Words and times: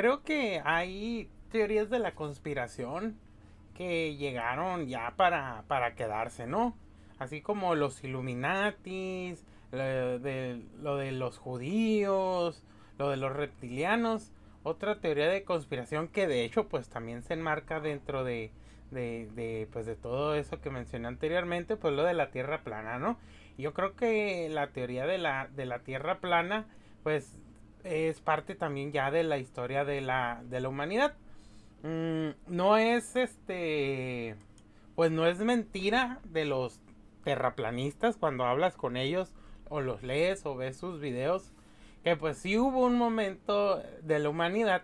creo 0.00 0.22
que 0.22 0.62
hay 0.64 1.28
teorías 1.52 1.90
de 1.90 1.98
la 1.98 2.14
conspiración 2.14 3.18
que 3.74 4.16
llegaron 4.16 4.86
ya 4.86 5.12
para, 5.14 5.64
para 5.68 5.94
quedarse, 5.94 6.46
¿no? 6.46 6.74
Así 7.18 7.42
como 7.42 7.74
los 7.74 8.02
Illuminatis, 8.02 9.44
lo 9.72 10.18
de, 10.18 10.62
lo 10.80 10.96
de 10.96 11.12
los 11.12 11.36
judíos, 11.36 12.64
lo 12.96 13.10
de 13.10 13.18
los 13.18 13.36
reptilianos. 13.36 14.32
Otra 14.62 15.00
teoría 15.00 15.28
de 15.28 15.44
conspiración 15.44 16.08
que 16.08 16.26
de 16.26 16.44
hecho 16.44 16.66
pues 16.66 16.88
también 16.88 17.22
se 17.22 17.34
enmarca 17.34 17.80
dentro 17.80 18.24
de, 18.24 18.52
de, 18.90 19.28
de, 19.34 19.68
pues 19.70 19.84
de 19.84 19.96
todo 19.96 20.34
eso 20.34 20.62
que 20.62 20.70
mencioné 20.70 21.08
anteriormente, 21.08 21.76
pues 21.76 21.92
lo 21.92 22.04
de 22.04 22.14
la 22.14 22.30
Tierra 22.30 22.62
plana, 22.62 22.98
¿no? 22.98 23.18
Yo 23.58 23.74
creo 23.74 23.96
que 23.96 24.48
la 24.48 24.68
teoría 24.68 25.04
de 25.04 25.18
la, 25.18 25.48
de 25.48 25.66
la 25.66 25.80
Tierra 25.80 26.20
plana, 26.20 26.64
pues 27.02 27.38
es 27.84 28.20
parte 28.20 28.54
también 28.54 28.92
ya 28.92 29.10
de 29.10 29.22
la 29.22 29.38
historia 29.38 29.84
de 29.84 30.00
la, 30.00 30.42
de 30.44 30.60
la 30.60 30.68
humanidad. 30.68 31.14
Mm, 31.82 32.30
no 32.46 32.76
es 32.76 33.16
este, 33.16 34.36
pues 34.94 35.10
no 35.10 35.26
es 35.26 35.38
mentira 35.38 36.20
de 36.24 36.44
los 36.44 36.80
terraplanistas 37.24 38.16
cuando 38.16 38.44
hablas 38.44 38.76
con 38.76 38.96
ellos 38.96 39.32
o 39.68 39.80
los 39.80 40.02
lees 40.02 40.44
o 40.46 40.56
ves 40.56 40.76
sus 40.76 41.00
videos, 41.00 41.52
que 42.04 42.16
pues 42.16 42.38
sí 42.38 42.58
hubo 42.58 42.84
un 42.84 42.96
momento 42.96 43.82
de 44.02 44.18
la 44.18 44.28
humanidad 44.28 44.82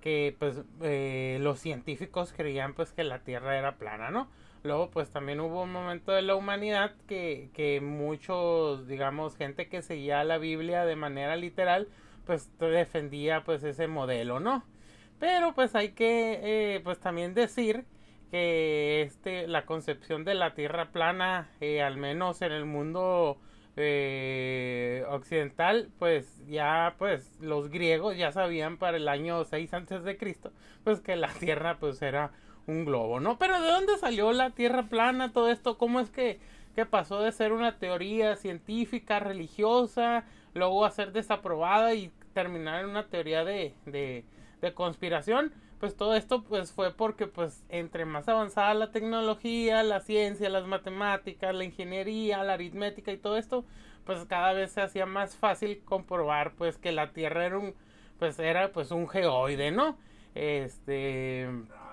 que 0.00 0.36
pues 0.38 0.60
eh, 0.82 1.38
los 1.40 1.58
científicos 1.58 2.32
creían 2.32 2.74
pues 2.74 2.92
que 2.92 3.02
la 3.02 3.20
Tierra 3.20 3.58
era 3.58 3.76
plana, 3.76 4.10
¿no? 4.10 4.28
Luego 4.62 4.90
pues 4.90 5.10
también 5.10 5.40
hubo 5.40 5.62
un 5.62 5.72
momento 5.72 6.12
de 6.12 6.22
la 6.22 6.34
humanidad 6.34 6.92
que, 7.08 7.50
que 7.54 7.80
muchos, 7.80 8.86
digamos, 8.88 9.36
gente 9.36 9.68
que 9.68 9.82
seguía 9.82 10.22
la 10.24 10.38
Biblia 10.38 10.84
de 10.84 10.96
manera 10.96 11.36
literal, 11.36 11.88
pues 12.26 12.50
defendía 12.58 13.44
pues 13.44 13.62
ese 13.64 13.86
modelo, 13.86 14.40
¿no? 14.40 14.64
Pero 15.18 15.54
pues 15.54 15.74
hay 15.74 15.90
que 15.92 16.40
eh, 16.76 16.80
pues 16.84 16.98
también 17.00 17.34
decir 17.34 17.86
que 18.30 19.02
este 19.02 19.46
la 19.46 19.64
concepción 19.64 20.24
de 20.24 20.34
la 20.34 20.54
Tierra 20.54 20.92
plana, 20.92 21.48
eh, 21.60 21.82
al 21.82 21.96
menos 21.96 22.42
en 22.42 22.52
el 22.52 22.66
mundo 22.66 23.38
eh, 23.76 25.04
occidental, 25.08 25.90
pues 25.98 26.44
ya 26.46 26.94
pues 26.98 27.38
los 27.40 27.70
griegos 27.70 28.16
ya 28.16 28.32
sabían 28.32 28.78
para 28.78 28.96
el 28.96 29.08
año 29.08 29.44
6 29.44 29.72
antes 29.74 30.02
de 30.04 30.16
Cristo, 30.18 30.52
pues 30.84 31.00
que 31.00 31.16
la 31.16 31.28
Tierra 31.28 31.78
pues 31.78 32.02
era 32.02 32.32
un 32.66 32.84
globo, 32.84 33.20
¿no? 33.20 33.38
Pero 33.38 33.60
¿de 33.60 33.70
dónde 33.70 33.96
salió 33.98 34.32
la 34.32 34.50
Tierra 34.50 34.84
plana? 34.84 35.32
Todo 35.32 35.50
esto, 35.50 35.78
¿cómo 35.78 36.00
es 36.00 36.10
que, 36.10 36.40
que 36.74 36.84
pasó 36.86 37.20
de 37.20 37.32
ser 37.32 37.52
una 37.52 37.78
teoría 37.78 38.36
científica, 38.36 39.20
religiosa, 39.20 40.24
luego 40.56 40.84
a 40.84 40.90
ser 40.90 41.12
desaprobada 41.12 41.94
y 41.94 42.10
terminar 42.32 42.82
en 42.82 42.90
una 42.90 43.06
teoría 43.06 43.44
de, 43.44 43.74
de, 43.86 44.24
conspiración? 44.74 45.52
pues 45.78 45.94
todo 45.94 46.16
esto 46.16 46.42
pues 46.42 46.72
fue 46.72 46.92
porque 46.92 47.26
pues 47.26 47.64
entre 47.68 48.04
más 48.04 48.28
avanzada 48.28 48.74
la 48.74 48.90
tecnología, 48.90 49.82
la 49.82 50.00
ciencia, 50.00 50.48
las 50.48 50.66
matemáticas, 50.66 51.54
la 51.54 51.64
ingeniería, 51.64 52.42
la 52.42 52.54
aritmética 52.54 53.12
y 53.12 53.18
todo 53.18 53.36
esto, 53.36 53.64
pues 54.04 54.24
cada 54.24 54.54
vez 54.54 54.72
se 54.72 54.80
hacía 54.80 55.06
más 55.06 55.36
fácil 55.36 55.82
comprobar 55.84 56.54
pues 56.56 56.78
que 56.78 56.92
la 56.92 57.12
Tierra 57.12 57.46
era 57.46 57.58
un 57.58 57.74
pues 58.18 58.38
era 58.38 58.72
pues 58.72 58.90
un 58.90 59.06
geoide, 59.06 59.70
¿no? 59.70 59.98
Este 60.34 61.48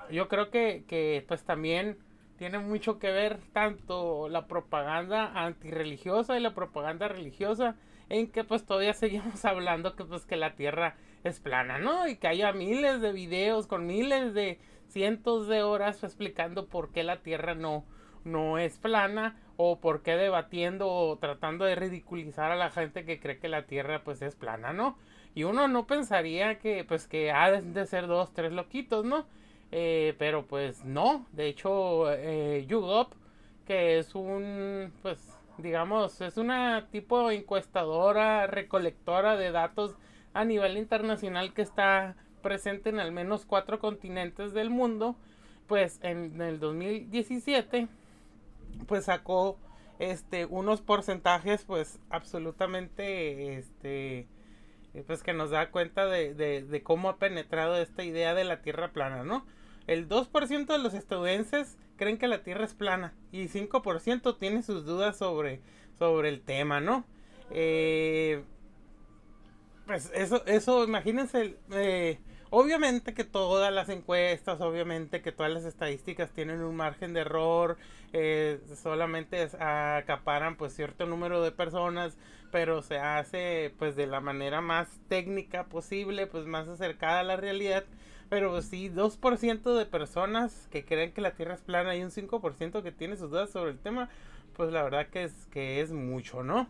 yo 0.10 0.30
creo 0.30 0.50
que, 0.50 0.86
que 0.88 1.24
pues 1.28 1.44
también 1.44 1.98
tiene 2.38 2.60
mucho 2.60 3.00
que 3.00 3.12
ver 3.12 3.40
tanto 3.54 4.30
la 4.30 4.48
propaganda 4.48 5.32
antirreligiosa 5.34 6.38
y 6.38 6.42
la 6.42 6.54
propaganda 6.54 7.08
religiosa 7.08 7.76
en 8.10 8.32
que 8.32 8.44
pues 8.44 8.66
todavía 8.66 8.94
seguimos 8.94 9.46
hablando 9.46 9.96
que 9.96 10.06
pues 10.06 10.26
que 10.26 10.36
la 10.36 10.56
Tierra 10.56 10.96
es 11.24 11.40
plana, 11.40 11.78
¿no? 11.78 12.08
Y 12.08 12.18
que 12.18 12.28
haya 12.28 12.52
miles 12.52 13.02
de 13.02 13.12
videos 13.14 13.68
con 13.68 13.88
miles 13.88 14.34
de 14.34 14.60
cientos 14.88 15.48
de 15.48 15.64
horas 15.64 16.04
explicando 16.04 16.68
por 16.68 16.92
qué 16.92 17.04
la 17.04 17.22
Tierra 17.22 17.56
no, 17.56 17.86
no 18.24 18.58
es 18.58 18.78
plana 18.78 19.40
o 19.56 19.80
por 19.80 20.02
qué 20.02 20.16
debatiendo 20.16 20.90
o 20.90 21.18
tratando 21.18 21.66
de 21.66 21.76
ridiculizar 21.76 22.52
a 22.52 22.56
la 22.56 22.70
gente 22.70 23.06
que 23.06 23.20
cree 23.20 23.40
que 23.40 23.48
la 23.48 23.66
Tierra 23.66 24.04
pues 24.04 24.22
es 24.22 24.36
plana, 24.36 24.74
¿no? 24.74 24.98
Y 25.36 25.46
uno 25.46 25.68
no 25.68 25.88
pensaría 25.88 26.60
que 26.60 26.84
pues 26.84 27.08
que 27.08 27.32
ha 27.32 27.52
de 27.52 27.86
ser 27.86 28.08
dos, 28.08 28.34
tres 28.34 28.52
loquitos, 28.52 29.06
¿no? 29.06 29.26
Eh, 29.76 30.14
pero 30.20 30.46
pues 30.46 30.86
no, 30.86 31.26
de 31.32 31.48
hecho 31.48 32.06
eh, 32.14 32.64
YouGov, 32.68 33.08
que 33.66 33.98
es 33.98 34.14
un 34.14 34.94
pues 35.02 35.36
digamos 35.58 36.22
es 36.22 36.38
una 36.38 36.90
tipo 36.92 37.32
encuestadora, 37.32 38.46
recolectora 38.46 39.36
de 39.36 39.52
datos 39.52 39.96
a 40.36 40.46
nivel 40.46 40.78
internacional 40.78 41.56
que 41.56 41.64
está 41.64 42.16
presente 42.44 42.92
en 42.92 43.00
al 43.00 43.12
menos 43.12 43.48
cuatro 43.48 43.80
continentes 43.80 44.54
del 44.54 44.70
mundo, 44.70 45.16
pues 45.66 46.00
en 46.04 46.40
el 46.40 46.60
2017 46.60 47.88
pues 48.86 49.06
sacó 49.06 49.58
este 49.98 50.46
unos 50.46 50.82
porcentajes 50.82 51.64
pues 51.64 52.00
absolutamente 52.12 53.58
este 53.58 54.28
pues 55.08 55.24
que 55.24 55.34
nos 55.34 55.50
da 55.50 55.72
cuenta 55.72 56.06
de, 56.06 56.36
de, 56.36 56.84
cómo 56.84 57.10
ha 57.10 57.18
penetrado 57.18 57.78
esta 57.78 58.04
idea 58.04 58.36
de 58.36 58.44
la 58.44 58.62
tierra 58.62 58.92
plana, 58.92 59.24
¿no? 59.24 59.44
El 59.88 60.08
2% 60.08 60.68
de 60.68 60.80
los 60.80 60.94
estadounidenses 60.94 61.78
creen 61.98 62.18
que 62.18 62.28
la 62.28 62.44
tierra 62.44 62.66
es 62.66 62.74
plana 62.74 63.14
y 63.32 63.48
5% 63.48 64.38
tiene 64.38 64.64
sus 64.64 64.86
dudas 64.86 65.18
sobre, 65.18 65.62
sobre 66.00 66.30
el 66.30 66.42
tema, 66.42 66.80
¿no? 66.80 67.06
Eh, 67.52 68.44
pues 69.86 70.12
eso, 70.16 70.46
eso, 70.46 70.84
imagínense, 70.84 71.58
eh, 71.72 72.20
obviamente 72.50 73.14
que 73.14 73.26
todas 73.26 73.74
las 73.74 73.90
encuestas, 73.90 74.62
obviamente 74.62 75.22
que 75.22 75.32
todas 75.32 75.52
las 75.52 75.66
estadísticas 75.66 76.32
tienen 76.32 76.62
un 76.64 76.76
margen 76.76 77.14
de 77.14 77.22
error, 77.22 77.78
eh, 78.14 78.62
solamente 78.82 79.50
acaparan 79.60 80.56
pues 80.56 80.74
cierto 80.74 81.06
número 81.06 81.42
de 81.42 81.52
personas, 81.52 82.18
pero 82.52 82.82
se 82.82 83.00
hace 83.00 83.74
pues 83.78 83.96
de 83.96 84.08
la 84.08 84.22
manera 84.22 84.62
más 84.62 84.88
técnica 85.10 85.66
posible, 85.66 86.28
pues 86.28 86.46
más 86.46 86.68
acercada 86.68 87.20
a 87.22 87.24
la 87.24 87.36
realidad. 87.36 87.84
Pero 88.34 88.64
sí, 88.64 88.90
2% 88.90 89.76
de 89.76 89.86
personas 89.86 90.68
que 90.72 90.84
creen 90.84 91.12
que 91.14 91.22
la 91.22 91.36
Tierra 91.36 91.54
es 91.54 91.62
plana 91.62 91.96
y 91.96 92.02
un 92.02 92.10
5% 92.10 92.82
que 92.82 92.92
tiene 92.92 93.16
sus 93.16 93.30
dudas 93.30 93.52
sobre 93.52 93.70
el 93.70 93.78
tema, 93.78 94.10
pues 94.56 94.72
la 94.72 94.82
verdad 94.82 95.08
que 95.10 95.26
es, 95.26 95.46
que 95.52 95.82
es 95.82 95.92
mucho, 95.92 96.42
¿no? 96.42 96.68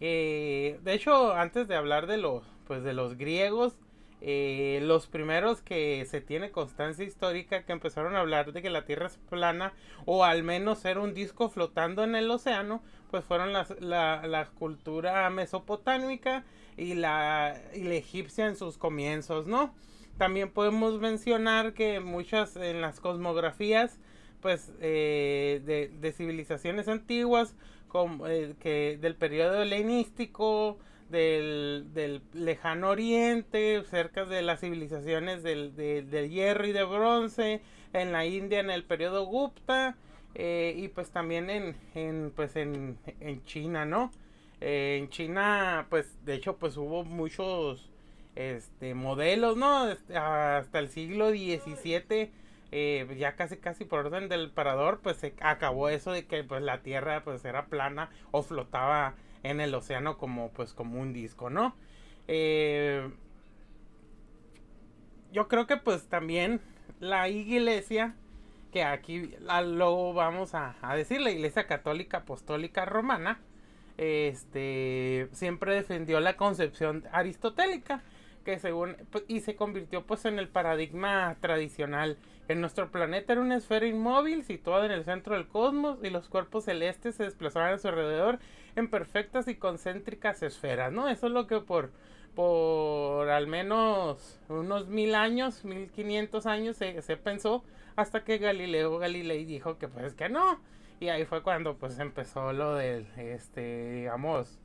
Eh, 0.00 0.78
de 0.84 0.92
hecho, 0.92 1.32
antes 1.32 1.66
de 1.66 1.76
hablar 1.76 2.08
de 2.08 2.18
los, 2.18 2.42
pues 2.66 2.82
de 2.82 2.92
los 2.92 3.16
griegos, 3.16 3.78
eh, 4.20 4.80
los 4.82 5.06
primeros 5.06 5.62
que 5.62 6.04
se 6.04 6.20
tiene 6.20 6.50
constancia 6.50 7.06
histórica 7.06 7.62
que 7.62 7.72
empezaron 7.72 8.14
a 8.14 8.20
hablar 8.20 8.52
de 8.52 8.60
que 8.60 8.68
la 8.68 8.84
Tierra 8.84 9.06
es 9.06 9.16
plana 9.30 9.72
o 10.04 10.24
al 10.24 10.42
menos 10.42 10.84
era 10.84 11.00
un 11.00 11.14
disco 11.14 11.48
flotando 11.48 12.04
en 12.04 12.16
el 12.16 12.30
océano, 12.30 12.82
pues 13.10 13.24
fueron 13.24 13.54
la, 13.54 13.66
la 13.80 14.46
cultura 14.58 15.30
mesopotámica 15.30 16.44
y 16.76 16.92
la, 16.92 17.62
y 17.74 17.84
la 17.84 17.94
egipcia 17.94 18.44
en 18.46 18.56
sus 18.56 18.76
comienzos, 18.76 19.46
¿no? 19.46 19.72
También 20.18 20.50
podemos 20.50 21.00
mencionar 21.00 21.74
que 21.74 22.00
muchas 22.00 22.56
en 22.56 22.80
las 22.80 22.98
cosmografías 23.00 23.98
pues 24.40 24.72
eh, 24.80 25.88
de, 26.00 26.12
civilizaciones 26.12 26.88
antiguas 26.88 27.54
como, 27.88 28.26
eh, 28.26 28.54
que 28.60 28.98
del 29.00 29.14
periodo 29.14 29.62
helenístico, 29.62 30.78
del, 31.08 31.86
del, 31.94 32.22
lejano 32.34 32.90
oriente, 32.90 33.82
cerca 33.84 34.24
de 34.24 34.42
las 34.42 34.60
civilizaciones 34.60 35.42
del, 35.42 35.74
del, 35.74 36.30
hierro 36.30 36.66
y 36.66 36.72
de 36.72 36.84
bronce, 36.84 37.62
en 37.92 38.12
la 38.12 38.26
India 38.26 38.60
en 38.60 38.70
el 38.70 38.84
periodo 38.84 39.24
Gupta 39.24 39.96
eh, 40.34 40.74
y 40.76 40.88
pues 40.88 41.10
también 41.10 41.48
en, 41.48 41.76
en 41.94 42.32
pues 42.34 42.56
en, 42.56 42.98
en 43.20 43.44
China, 43.44 43.84
¿no? 43.84 44.10
Eh, 44.60 44.98
en 45.00 45.08
China 45.08 45.86
pues 45.88 46.18
de 46.24 46.34
hecho 46.34 46.56
pues 46.56 46.76
hubo 46.76 47.04
muchos 47.04 47.88
este 48.38 48.94
modelos, 48.94 49.56
¿no? 49.56 49.88
Este, 49.88 50.16
hasta 50.16 50.78
el 50.78 50.88
siglo 50.88 51.30
XVII 51.30 52.30
eh, 52.70 53.16
ya 53.18 53.34
casi 53.34 53.56
casi 53.56 53.84
por 53.84 54.06
orden 54.06 54.28
del 54.28 54.50
parador 54.50 55.00
pues 55.02 55.16
se 55.16 55.34
acabó 55.40 55.88
eso 55.88 56.12
de 56.12 56.26
que 56.26 56.44
pues 56.44 56.62
la 56.62 56.82
tierra 56.82 57.24
pues 57.24 57.44
era 57.46 57.66
plana 57.66 58.10
o 58.30 58.42
flotaba 58.42 59.14
en 59.42 59.60
el 59.60 59.74
océano 59.74 60.18
como 60.18 60.50
pues 60.50 60.74
como 60.74 61.00
un 61.00 61.14
disco 61.14 61.48
no 61.48 61.74
eh, 62.26 63.10
yo 65.32 65.48
creo 65.48 65.66
que 65.66 65.78
pues 65.78 66.08
también 66.08 66.60
la 67.00 67.30
iglesia 67.30 68.14
que 68.70 68.84
aquí 68.84 69.34
luego 69.64 70.12
vamos 70.12 70.54
a, 70.54 70.76
a 70.82 70.94
decir 70.94 71.22
la 71.22 71.30
iglesia 71.30 71.66
católica 71.66 72.18
apostólica 72.18 72.84
romana 72.84 73.40
este 73.96 75.28
siempre 75.32 75.74
defendió 75.74 76.20
la 76.20 76.36
concepción 76.36 77.04
aristotélica 77.12 78.02
que 78.48 78.58
según 78.58 78.96
pues, 79.10 79.24
y 79.28 79.40
se 79.40 79.56
convirtió 79.56 80.06
pues 80.06 80.24
en 80.24 80.38
el 80.38 80.48
paradigma 80.48 81.36
tradicional. 81.38 82.16
En 82.48 82.62
nuestro 82.62 82.90
planeta 82.90 83.34
era 83.34 83.42
una 83.42 83.56
esfera 83.56 83.86
inmóvil 83.86 84.42
situada 84.42 84.86
en 84.86 84.92
el 84.92 85.04
centro 85.04 85.34
del 85.34 85.46
cosmos 85.46 85.98
y 86.02 86.08
los 86.08 86.30
cuerpos 86.30 86.64
celestes 86.64 87.16
se 87.16 87.24
desplazaban 87.24 87.74
a 87.74 87.78
su 87.78 87.88
alrededor 87.88 88.38
en 88.74 88.88
perfectas 88.88 89.48
y 89.48 89.56
concéntricas 89.56 90.42
esferas, 90.42 90.90
¿no? 90.90 91.10
Eso 91.10 91.26
es 91.26 91.32
lo 91.34 91.46
que 91.46 91.60
por 91.60 91.90
por 92.34 93.28
al 93.28 93.48
menos 93.48 94.40
unos 94.48 94.86
mil 94.86 95.14
años, 95.14 95.66
mil 95.66 95.90
quinientos 95.90 96.46
años 96.46 96.78
se, 96.78 97.02
se 97.02 97.18
pensó 97.18 97.62
hasta 97.96 98.24
que 98.24 98.38
Galileo 98.38 98.96
Galilei 98.96 99.44
dijo 99.44 99.76
que 99.76 99.88
pues 99.88 100.14
que 100.14 100.30
no. 100.30 100.58
Y 101.00 101.10
ahí 101.10 101.26
fue 101.26 101.42
cuando 101.42 101.76
pues 101.76 101.98
empezó 101.98 102.54
lo 102.54 102.76
del, 102.76 103.06
este, 103.18 103.90
digamos, 103.92 104.58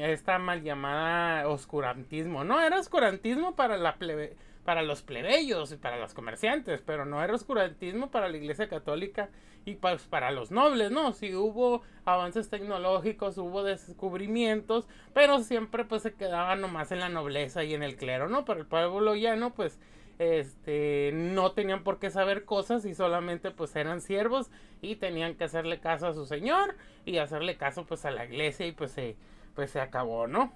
esta 0.00 0.38
mal 0.38 0.62
llamada 0.62 1.48
oscurantismo. 1.48 2.44
No 2.44 2.60
era 2.60 2.78
oscurantismo 2.78 3.54
para 3.54 3.76
la 3.76 3.96
plebe 3.96 4.36
para 4.64 4.82
los 4.82 5.02
plebeyos 5.02 5.72
y 5.72 5.76
para 5.76 5.98
los 5.98 6.14
comerciantes, 6.14 6.82
pero 6.84 7.04
no 7.04 7.22
era 7.24 7.34
oscurantismo 7.34 8.10
para 8.10 8.28
la 8.28 8.36
Iglesia 8.36 8.68
Católica 8.68 9.30
y 9.64 9.74
pues 9.76 10.02
para 10.04 10.30
los 10.30 10.50
nobles, 10.50 10.90
¿no? 10.90 11.12
Sí 11.12 11.34
hubo 11.34 11.82
avances 12.04 12.50
tecnológicos, 12.50 13.38
hubo 13.38 13.62
descubrimientos, 13.62 14.86
pero 15.12 15.40
siempre 15.40 15.84
pues 15.84 16.02
se 16.02 16.14
quedaba 16.14 16.56
nomás 16.56 16.92
en 16.92 17.00
la 17.00 17.08
nobleza 17.08 17.64
y 17.64 17.74
en 17.74 17.82
el 17.82 17.96
clero, 17.96 18.28
¿no? 18.28 18.44
Para 18.44 18.60
el 18.60 18.66
pueblo 18.66 19.14
llano 19.14 19.54
pues 19.54 19.78
este 20.18 21.12
no 21.14 21.52
tenían 21.52 21.82
por 21.82 21.98
qué 21.98 22.10
saber 22.10 22.44
cosas 22.44 22.84
y 22.84 22.94
solamente 22.94 23.50
pues 23.50 23.74
eran 23.74 24.02
siervos 24.02 24.50
y 24.82 24.96
tenían 24.96 25.34
que 25.34 25.44
hacerle 25.44 25.80
caso 25.80 26.06
a 26.06 26.14
su 26.14 26.26
señor 26.26 26.76
y 27.06 27.16
hacerle 27.16 27.56
caso 27.56 27.86
pues 27.86 28.04
a 28.04 28.10
la 28.10 28.26
iglesia 28.26 28.66
y 28.66 28.72
pues 28.72 28.92
se 28.92 29.16
pues 29.54 29.70
se 29.70 29.80
acabó, 29.80 30.26
¿no? 30.26 30.52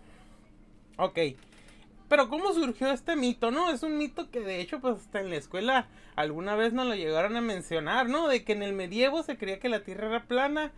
Ok. 0.96 1.19
Pero 2.08 2.29
¿cómo 2.29 2.52
surgió 2.52 2.91
este 2.91 3.17
mito, 3.17 3.50
no? 3.50 3.70
Es 3.70 3.82
un 3.82 3.99
mito 3.99 4.31
que 4.31 4.41
de 4.41 4.61
hecho 4.61 4.81
pues 4.81 4.96
hasta 4.96 5.20
en 5.20 5.31
la 5.31 5.37
escuela 5.37 5.88
alguna 6.17 6.55
vez 6.55 6.73
nos 6.73 6.87
lo 6.87 6.94
llegaron 6.94 7.37
a 7.37 7.41
mencionar, 7.41 8.08
¿no? 8.08 8.29
De 8.29 8.44
que 8.44 8.52
en 8.52 8.62
el 8.62 8.73
medievo 8.73 9.23
se 9.23 9.37
creía 9.37 9.58
que 9.58 9.69
la 9.69 9.82
Tierra 9.82 10.08
era 10.08 10.25
plana. 10.25 10.73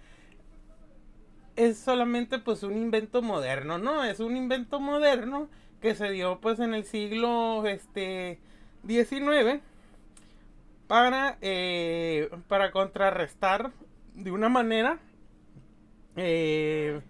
Es 1.56 1.78
solamente 1.78 2.38
pues 2.38 2.62
un 2.62 2.76
invento 2.76 3.22
moderno, 3.22 3.78
¿no? 3.78 4.04
Es 4.04 4.20
un 4.20 4.36
invento 4.36 4.78
moderno 4.80 5.48
que 5.80 5.94
se 5.94 6.10
dio 6.10 6.40
pues 6.40 6.60
en 6.60 6.74
el 6.74 6.84
siglo 6.84 7.66
este 7.66 8.38
19 8.84 9.60
para, 10.86 11.38
eh, 11.40 12.30
para 12.48 12.70
contrarrestar 12.70 13.72
de 14.14 14.30
una 14.30 14.48
manera 14.48 14.98
eh, 16.16 17.00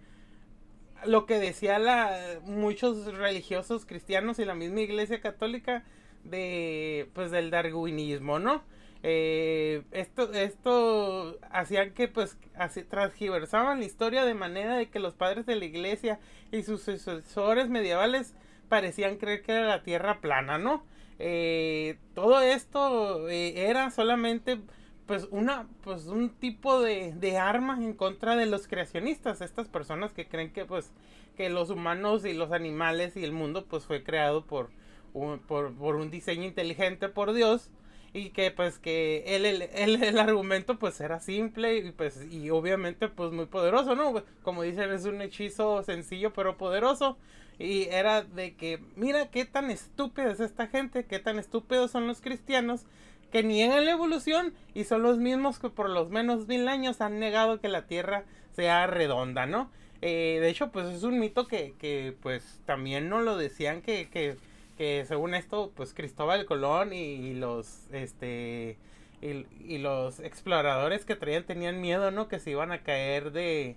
lo 1.07 1.27
que 1.27 1.39
decía 1.39 1.79
la, 1.79 2.41
muchos 2.45 3.15
religiosos 3.15 3.87
cristianos 3.87 4.39
y 4.39 4.45
la 4.45 4.55
misma 4.55 4.81
iglesia 4.81 5.21
católica 5.21 5.85
de 6.25 7.09
pues 7.15 7.31
del 7.31 7.51
darwinismo, 7.51 8.39
¿no? 8.39 8.63
Eh, 9.03 9.83
esto, 9.93 10.33
esto 10.33 11.39
hacían 11.51 11.93
que 11.93 12.09
pues 12.09 12.37
así, 12.55 12.83
transgiversaban 12.83 13.79
la 13.79 13.85
historia 13.85 14.25
de 14.25 14.35
manera 14.35 14.77
de 14.77 14.89
que 14.89 14.99
los 14.99 15.15
padres 15.15 15.47
de 15.47 15.57
la 15.57 15.65
iglesia 15.65 16.19
y 16.51 16.63
sus 16.63 16.83
sucesores 16.83 17.69
medievales 17.69 18.35
parecían 18.69 19.17
creer 19.17 19.43
que 19.43 19.53
era 19.53 19.67
la 19.67 19.83
tierra 19.83 20.21
plana, 20.21 20.59
¿no? 20.59 20.85
Eh, 21.19 21.99
todo 22.15 22.41
esto 22.41 23.29
eh, 23.29 23.69
era 23.69 23.91
solamente 23.91 24.61
pues 25.07 25.29
una 25.31 25.67
pues 25.83 26.07
un 26.07 26.31
tipo 26.31 26.81
de, 26.81 27.13
de 27.13 27.39
arma 27.39 27.79
en 27.83 27.95
contra 27.95 28.37
de 28.37 28.47
los 28.47 28.67
creacionistas 28.67 29.41
estas 29.41 29.69
personas 29.69 30.13
que 30.13 30.27
creen 30.27 30.53
que 30.53 30.65
pues 30.65 30.93
que 31.37 31.49
los 31.49 31.71
humanos 31.71 32.25
y 32.25 32.33
los 32.33 32.53
animales 32.53 33.17
y 33.17 33.25
el 33.25 33.33
mundo 33.33 33.67
pues 33.67 33.85
fue 33.85 34.03
creado 34.03 34.45
por 34.45 34.71
un, 35.13 35.39
por, 35.39 35.75
por 35.75 35.97
un 35.97 36.11
diseño 36.11 36.45
inteligente 36.45 37.09
por 37.09 37.33
Dios 37.33 37.71
y 38.13 38.31
que 38.31 38.51
pues 38.51 38.79
que 38.79 39.25
él 39.27 39.45
el, 39.45 39.63
el, 39.63 40.03
el, 40.03 40.19
argumento 40.19 40.79
pues 40.79 41.01
era 41.01 41.21
simple 41.21 41.77
y 41.77 41.93
pues 41.93 42.27
y 42.31 42.51
obviamente 42.51 43.09
pues 43.09 43.31
muy 43.33 43.47
poderoso 43.47 43.95
no 43.95 44.23
como 44.43 44.63
dicen 44.63 44.91
es 44.91 45.05
un 45.05 45.21
hechizo 45.23 45.83
sencillo 45.83 46.33
pero 46.33 46.57
poderoso. 46.57 47.19
Y 47.59 47.85
era 47.85 48.21
de 48.23 48.55
que 48.55 48.83
mira 48.97 49.31
qué 49.31 49.47
tan 49.47 49.71
estúpida 49.71 50.31
es 50.31 50.41
esta 50.41 50.67
gente 50.67 51.07
qué 51.07 51.19
tan 51.19 51.39
estúpidos 51.39 51.91
son 51.91 52.07
los 52.07 52.21
cristianos 52.21 52.85
que 53.31 53.43
niegan 53.43 53.85
la 53.85 53.93
evolución 53.93 54.55
y 54.75 54.85
son 54.85 55.03
los 55.03 55.19
mismos 55.19 55.59
que 55.59 55.69
por 55.69 55.91
los 55.91 56.11
menos 56.11 56.47
mil 56.47 56.69
años 56.69 57.01
han 57.01 57.19
negado 57.19 57.61
que 57.61 57.69
la 57.69 57.87
Tierra 57.87 58.25
sea 58.53 58.87
redonda, 58.87 59.47
¿no? 59.47 59.71
Eh, 60.03 60.39
de 60.41 60.49
hecho, 60.49 60.71
pues 60.71 60.87
es 60.87 61.03
un 61.03 61.19
mito 61.19 61.47
que, 61.47 61.75
que 61.79 62.15
pues 62.23 62.61
también 62.67 63.09
no 63.09 63.21
lo 63.21 63.37
decían 63.37 63.83
que, 63.83 64.09
que, 64.11 64.37
que 64.77 65.05
según 65.07 65.35
esto, 65.35 65.73
pues 65.75 65.95
Cristóbal 65.95 66.45
Colón 66.47 66.93
y, 66.93 67.35
los, 67.35 67.87
este, 67.93 68.77
y, 69.23 69.47
y, 69.67 69.79
los 69.79 70.21
exploradores 70.21 71.05
que 71.05 71.17
traían 71.17 71.45
tenían 71.45 71.81
miedo, 71.81 72.11
¿no? 72.11 72.29
Que 72.29 72.39
se 72.39 72.51
iban 72.51 72.73
a 72.73 72.83
caer 72.83 73.33
de, 73.33 73.77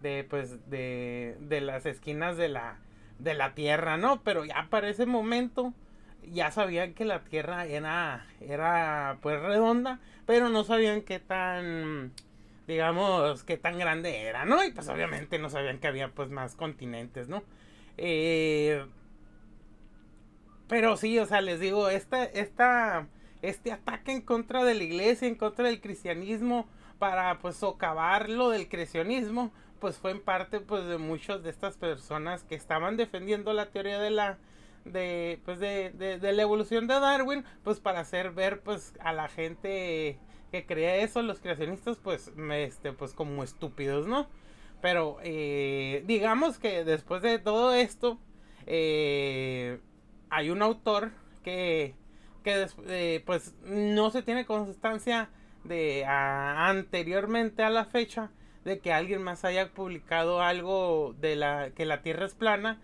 de, 0.00 0.24
pues, 0.28 0.68
de, 0.70 1.36
de 1.40 1.60
las 1.60 1.86
esquinas 1.86 2.36
de 2.36 2.48
la, 2.48 2.78
de 3.18 3.34
la 3.34 3.54
Tierra, 3.54 3.96
¿no? 3.96 4.22
Pero 4.22 4.44
ya 4.44 4.66
para 4.70 4.88
ese 4.88 5.06
momento 5.06 5.72
ya 6.24 6.50
sabían 6.50 6.94
que 6.94 7.04
la 7.04 7.24
Tierra 7.24 7.66
era, 7.66 8.26
era 8.40 9.18
pues 9.22 9.40
redonda, 9.40 10.00
pero 10.26 10.48
no 10.48 10.64
sabían 10.64 11.02
qué 11.02 11.18
tan, 11.18 12.12
digamos, 12.66 13.44
qué 13.44 13.56
tan 13.56 13.78
grande 13.78 14.22
era, 14.22 14.44
¿no? 14.44 14.64
Y 14.64 14.72
pues 14.72 14.88
obviamente 14.88 15.38
no 15.38 15.50
sabían 15.50 15.78
que 15.78 15.88
había 15.88 16.08
pues 16.08 16.30
más 16.30 16.54
continentes, 16.54 17.28
¿no? 17.28 17.42
Eh, 17.96 18.84
pero 20.68 20.96
sí, 20.96 21.18
o 21.18 21.26
sea, 21.26 21.40
les 21.40 21.58
digo, 21.60 21.88
esta, 21.88 22.24
esta, 22.24 23.08
este 23.42 23.72
ataque 23.72 24.12
en 24.12 24.22
contra 24.22 24.64
de 24.64 24.74
la 24.74 24.84
iglesia, 24.84 25.26
en 25.26 25.34
contra 25.34 25.66
del 25.66 25.80
cristianismo, 25.80 26.68
para 27.00 27.38
pues 27.40 27.56
socavar 27.56 28.28
lo 28.28 28.50
del 28.50 28.68
creacionismo, 28.68 29.52
pues 29.80 29.96
fue 29.96 30.12
en 30.12 30.20
parte 30.20 30.60
pues 30.60 30.84
de 30.84 30.98
muchas 30.98 31.42
de 31.42 31.50
estas 31.50 31.76
personas 31.76 32.44
que 32.44 32.54
estaban 32.54 32.96
defendiendo 32.96 33.52
la 33.52 33.70
teoría 33.70 33.98
de 33.98 34.10
la 34.10 34.38
de 34.84 35.40
pues 35.44 35.58
de, 35.58 35.90
de, 35.90 36.32
la 36.32 36.42
evolución 36.42 36.86
de 36.86 36.94
Darwin 36.94 37.44
pues 37.62 37.80
para 37.80 38.00
hacer 38.00 38.30
ver 38.32 38.60
pues 38.60 38.94
a 39.00 39.12
la 39.12 39.28
gente 39.28 40.18
que 40.50 40.66
crea 40.66 40.96
eso 40.96 41.22
los 41.22 41.40
creacionistas 41.40 41.98
pues 41.98 42.32
este 42.52 42.92
pues 42.92 43.12
como 43.12 43.42
estúpidos 43.42 44.06
no 44.06 44.28
pero 44.80 45.18
eh, 45.22 46.02
digamos 46.06 46.58
que 46.58 46.84
después 46.84 47.22
de 47.22 47.38
todo 47.38 47.74
esto 47.74 48.18
eh, 48.66 49.80
hay 50.30 50.50
un 50.50 50.62
autor 50.62 51.12
que 51.44 51.94
que 52.42 52.66
eh, 52.88 53.22
pues 53.26 53.54
no 53.64 54.10
se 54.10 54.22
tiene 54.22 54.46
constancia 54.46 55.28
de 55.64 56.06
anteriormente 56.06 57.62
a 57.62 57.68
la 57.68 57.84
fecha 57.84 58.30
de 58.64 58.78
que 58.78 58.92
alguien 58.92 59.22
más 59.22 59.44
haya 59.44 59.72
publicado 59.72 60.40
algo 60.40 61.14
de 61.20 61.36
la 61.36 61.70
que 61.70 61.84
la 61.84 62.02
Tierra 62.02 62.24
es 62.24 62.34
plana 62.34 62.80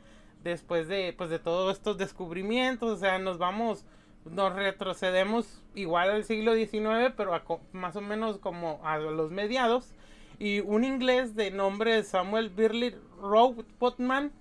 después 0.51 0.89
de, 0.89 1.15
pues, 1.17 1.31
de 1.31 1.39
todos 1.39 1.77
estos 1.77 1.99
descubrimientos, 1.99 2.91
o 2.91 2.97
sea, 2.97 3.19
nos 3.19 3.39
vamos, 3.39 3.85
nos 4.25 4.55
retrocedemos 4.55 5.63
igual 5.75 6.11
al 6.11 6.25
siglo 6.25 6.55
XIX, 6.55 7.12
pero 7.17 7.33
más 7.73 7.97
o 7.97 8.00
menos 8.00 8.38
como 8.38 8.81
a 8.85 8.99
los 8.99 9.31
mediados, 9.31 9.93
y 10.38 10.61
un 10.61 10.85
inglés 10.85 11.35
de 11.35 11.50
nombre 11.50 12.03
Samuel 12.03 12.50
Birley 12.50 12.95
Rothman 13.21 14.33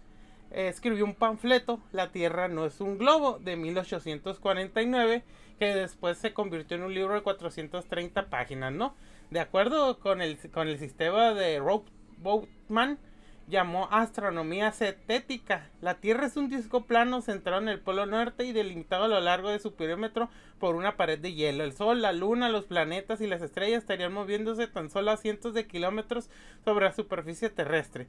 escribió 0.51 1.05
un 1.05 1.15
panfleto, 1.15 1.79
La 1.91 2.11
Tierra 2.11 2.47
no 2.47 2.65
es 2.65 2.79
un 2.79 2.97
globo, 2.97 3.39
de 3.39 3.55
1849, 3.55 5.23
que 5.59 5.65
después 5.65 6.17
se 6.17 6.33
convirtió 6.33 6.77
en 6.77 6.83
un 6.83 6.93
libro 6.93 7.13
de 7.13 7.21
430 7.21 8.29
páginas, 8.29 8.71
¿no? 8.73 8.93
De 9.31 9.39
acuerdo 9.39 9.99
con 9.99 10.21
el, 10.21 10.37
con 10.51 10.67
el 10.67 10.77
sistema 10.77 11.33
de 11.33 11.59
Rothman, 11.59 12.99
llamó 13.47 13.87
astronomía 13.91 14.71
cetética. 14.71 15.69
La 15.81 15.95
Tierra 15.95 16.25
es 16.25 16.37
un 16.37 16.49
disco 16.49 16.85
plano 16.85 17.21
centrado 17.21 17.61
en 17.61 17.69
el 17.69 17.79
polo 17.79 18.05
norte 18.05 18.45
y 18.45 18.53
delimitado 18.53 19.05
a 19.05 19.07
lo 19.07 19.19
largo 19.19 19.49
de 19.49 19.59
su 19.59 19.73
perímetro 19.73 20.29
por 20.59 20.75
una 20.75 20.97
pared 20.97 21.19
de 21.19 21.33
hielo. 21.33 21.63
El 21.63 21.73
Sol, 21.73 22.01
la 22.01 22.11
Luna, 22.11 22.49
los 22.49 22.65
planetas 22.65 23.21
y 23.21 23.27
las 23.27 23.41
estrellas 23.41 23.83
estarían 23.83 24.13
moviéndose 24.13 24.67
tan 24.67 24.89
solo 24.89 25.11
a 25.11 25.17
cientos 25.17 25.53
de 25.53 25.67
kilómetros 25.67 26.29
sobre 26.63 26.85
la 26.85 26.93
superficie 26.93 27.49
terrestre. 27.49 28.07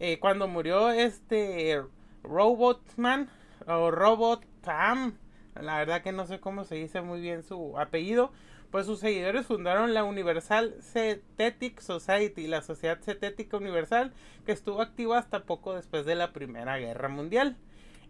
Eh, 0.00 0.18
cuando 0.18 0.48
murió 0.48 0.90
este 0.90 1.82
Robotman 2.22 3.28
o 3.66 3.90
Robotam, 3.90 5.16
la 5.60 5.78
verdad 5.78 6.02
que 6.02 6.12
no 6.12 6.26
sé 6.26 6.40
cómo 6.40 6.64
se 6.64 6.76
dice 6.76 7.02
muy 7.02 7.20
bien 7.20 7.42
su 7.42 7.78
apellido, 7.78 8.32
pues 8.72 8.86
sus 8.86 9.00
seguidores 9.00 9.44
fundaron 9.44 9.92
la 9.92 10.02
Universal 10.02 10.74
Cetetic 10.80 11.78
Society, 11.78 12.46
la 12.46 12.62
Sociedad 12.62 12.98
Cetética 13.02 13.58
Universal, 13.58 14.14
que 14.46 14.52
estuvo 14.52 14.80
activa 14.80 15.18
hasta 15.18 15.44
poco 15.44 15.74
después 15.74 16.06
de 16.06 16.14
la 16.14 16.32
Primera 16.32 16.78
Guerra 16.78 17.10
Mundial. 17.10 17.58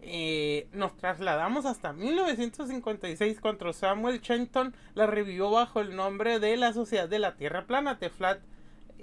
Eh, 0.02 0.69
nos 0.73 0.97
trasladamos 0.97 1.66
hasta 1.66 1.92
1956 1.92 3.40
cuando 3.40 3.73
Samuel 3.73 4.21
Chenton 4.21 4.73
la 4.95 5.09
revivió 5.09 5.50
bajo 5.50 5.81
el 5.81 5.97
nombre 5.97 6.38
de 6.38 6.57
la 6.57 6.73
Sociedad 6.73 7.09
de 7.09 7.19
la 7.19 7.35
Tierra 7.35 7.66
Plana, 7.66 7.99
The 7.99 8.11
Flat 8.11 8.38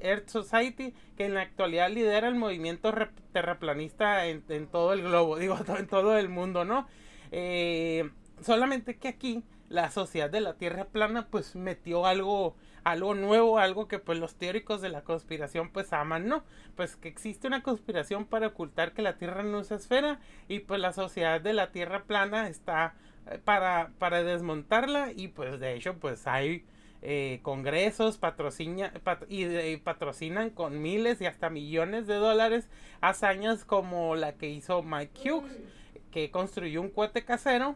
Earth 0.01 0.29
Society, 0.29 0.93
que 1.17 1.25
en 1.25 1.33
la 1.33 1.41
actualidad 1.41 1.89
lidera 1.89 2.29
el 2.29 2.35
movimiento 2.35 2.93
terraplanista 3.33 4.27
en, 4.27 4.67
todo 4.67 4.93
el 4.93 5.01
globo, 5.01 5.35
digo, 5.37 5.57
en 5.77 5.87
todo 5.87 6.17
el 6.17 6.29
mundo, 6.29 6.63
¿no? 6.63 6.87
Eh, 7.33 8.09
solamente 8.41 8.95
que 8.95 9.09
aquí 9.09 9.43
la 9.69 9.91
sociedad 9.91 10.29
de 10.29 10.41
la 10.41 10.55
Tierra 10.55 10.85
plana 10.85 11.27
pues 11.29 11.55
metió 11.55 12.05
algo 12.05 12.55
algo 12.83 13.13
nuevo, 13.13 13.59
algo 13.59 13.87
que 13.87 13.99
pues 13.99 14.19
los 14.19 14.35
teóricos 14.35 14.81
de 14.81 14.89
la 14.89 15.03
conspiración 15.03 15.69
pues 15.69 15.93
aman, 15.93 16.27
¿no? 16.27 16.43
Pues 16.75 16.95
que 16.95 17.07
existe 17.07 17.47
una 17.47 17.61
conspiración 17.61 18.25
para 18.25 18.47
ocultar 18.47 18.93
que 18.93 19.01
la 19.01 19.17
Tierra 19.17 19.43
no 19.43 19.59
es 19.59 19.71
esfera 19.71 20.19
y 20.47 20.59
pues 20.59 20.79
la 20.79 20.93
sociedad 20.93 21.41
de 21.41 21.53
la 21.53 21.71
Tierra 21.71 22.03
plana 22.03 22.47
está 22.47 22.95
eh, 23.29 23.39
para, 23.43 23.91
para 23.99 24.23
desmontarla 24.23 25.11
y 25.15 25.27
pues 25.27 25.59
de 25.59 25.75
hecho 25.75 25.95
pues 25.99 26.25
hay 26.27 26.65
eh, 27.01 27.39
congresos 27.43 28.17
patrocina, 28.17 28.91
y, 29.29 29.77
patrocinan 29.77 30.49
con 30.49 30.81
miles 30.81 31.21
y 31.21 31.27
hasta 31.27 31.49
millones 31.49 32.07
de 32.07 32.15
dólares 32.15 32.67
hazañas 32.99 33.63
como 33.63 34.15
la 34.15 34.33
que 34.33 34.49
hizo 34.49 34.83
Mike 34.83 35.31
Hughes 35.31 35.57
que 36.11 36.31
construyó 36.31 36.81
un 36.81 36.89
cohete 36.89 37.23
casero 37.23 37.75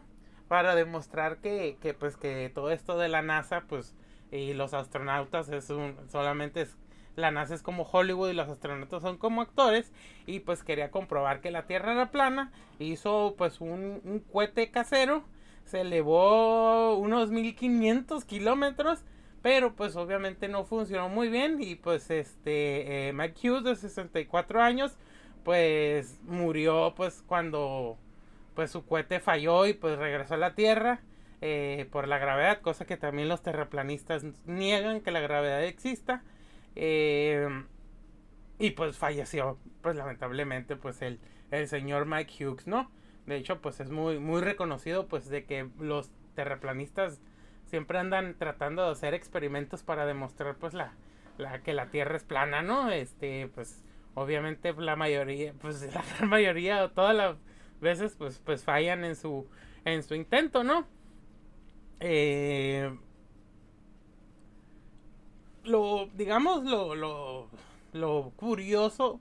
para 0.54 0.76
demostrar 0.76 1.38
que, 1.38 1.78
que 1.82 1.94
pues 1.94 2.16
que 2.16 2.48
todo 2.54 2.70
esto 2.70 2.96
de 2.96 3.08
la 3.08 3.22
NASA 3.22 3.64
pues 3.66 3.92
y 4.30 4.52
los 4.52 4.72
astronautas 4.72 5.48
es 5.48 5.68
un 5.68 5.96
solamente 6.12 6.60
es 6.60 6.76
la 7.16 7.32
NASA 7.32 7.56
es 7.56 7.62
como 7.62 7.82
Hollywood 7.82 8.30
y 8.30 8.34
los 8.34 8.48
astronautas 8.48 9.02
son 9.02 9.18
como 9.18 9.42
actores 9.42 9.92
y 10.26 10.38
pues 10.38 10.62
quería 10.62 10.92
comprobar 10.92 11.40
que 11.40 11.50
la 11.50 11.66
Tierra 11.66 11.90
era 11.90 12.12
plana 12.12 12.52
hizo 12.78 13.34
pues 13.36 13.60
un, 13.60 14.22
cohete 14.32 14.70
casero 14.70 15.24
se 15.64 15.80
elevó 15.80 16.98
unos 16.98 17.32
1500 17.32 18.24
kilómetros 18.24 19.02
pero 19.42 19.74
pues 19.74 19.96
obviamente 19.96 20.46
no 20.46 20.62
funcionó 20.62 21.08
muy 21.08 21.30
bien 21.30 21.60
y 21.60 21.74
pues 21.74 22.12
este 22.12 23.08
eh, 23.08 23.12
Mike 23.12 23.50
Hughes 23.50 23.64
de 23.64 23.74
64 23.74 24.62
años 24.62 24.96
pues 25.42 26.20
murió 26.22 26.94
pues 26.94 27.24
cuando 27.26 27.98
pues 28.54 28.70
su 28.70 28.86
cohete 28.86 29.20
falló 29.20 29.66
y 29.66 29.74
pues 29.74 29.98
regresó 29.98 30.34
a 30.34 30.38
la 30.38 30.54
Tierra 30.54 31.00
eh, 31.40 31.88
por 31.90 32.08
la 32.08 32.18
gravedad, 32.18 32.60
cosa 32.60 32.86
que 32.86 32.96
también 32.96 33.28
los 33.28 33.42
terraplanistas 33.42 34.24
niegan 34.46 35.00
que 35.00 35.10
la 35.10 35.20
gravedad 35.20 35.64
exista. 35.64 36.22
Eh, 36.76 37.48
y 38.58 38.70
pues 38.70 38.96
falleció, 38.96 39.58
pues 39.82 39.96
lamentablemente, 39.96 40.76
pues 40.76 41.02
el, 41.02 41.20
el 41.50 41.68
señor 41.68 42.06
Mike 42.06 42.44
Hughes, 42.46 42.66
¿no? 42.66 42.90
De 43.26 43.36
hecho, 43.36 43.60
pues 43.60 43.80
es 43.80 43.90
muy, 43.90 44.18
muy 44.18 44.40
reconocido, 44.42 45.06
pues 45.08 45.28
de 45.28 45.44
que 45.44 45.68
los 45.78 46.10
terraplanistas 46.34 47.20
siempre 47.66 47.98
andan 47.98 48.36
tratando 48.38 48.84
de 48.84 48.92
hacer 48.92 49.14
experimentos 49.14 49.82
para 49.82 50.06
demostrar, 50.06 50.56
pues 50.56 50.74
la, 50.74 50.92
la 51.38 51.62
que 51.62 51.72
la 51.74 51.90
Tierra 51.90 52.16
es 52.16 52.24
plana, 52.24 52.62
¿no? 52.62 52.90
Este, 52.90 53.48
pues 53.54 53.82
obviamente 54.14 54.72
la 54.74 54.96
mayoría, 54.96 55.52
pues 55.60 55.82
la 55.94 56.02
gran 56.16 56.28
mayoría 56.28 56.84
o 56.84 56.90
todas 56.90 57.16
las 57.16 57.36
veces, 57.80 58.14
pues, 58.16 58.40
pues 58.44 58.64
fallan 58.64 59.04
en 59.04 59.16
su, 59.16 59.46
en 59.84 60.02
su 60.02 60.14
intento, 60.14 60.64
¿no? 60.64 60.86
Eh, 62.00 62.96
lo, 65.64 66.08
digamos, 66.14 66.64
lo, 66.64 66.94
lo, 66.94 67.48
lo 67.92 68.32
curioso 68.36 69.20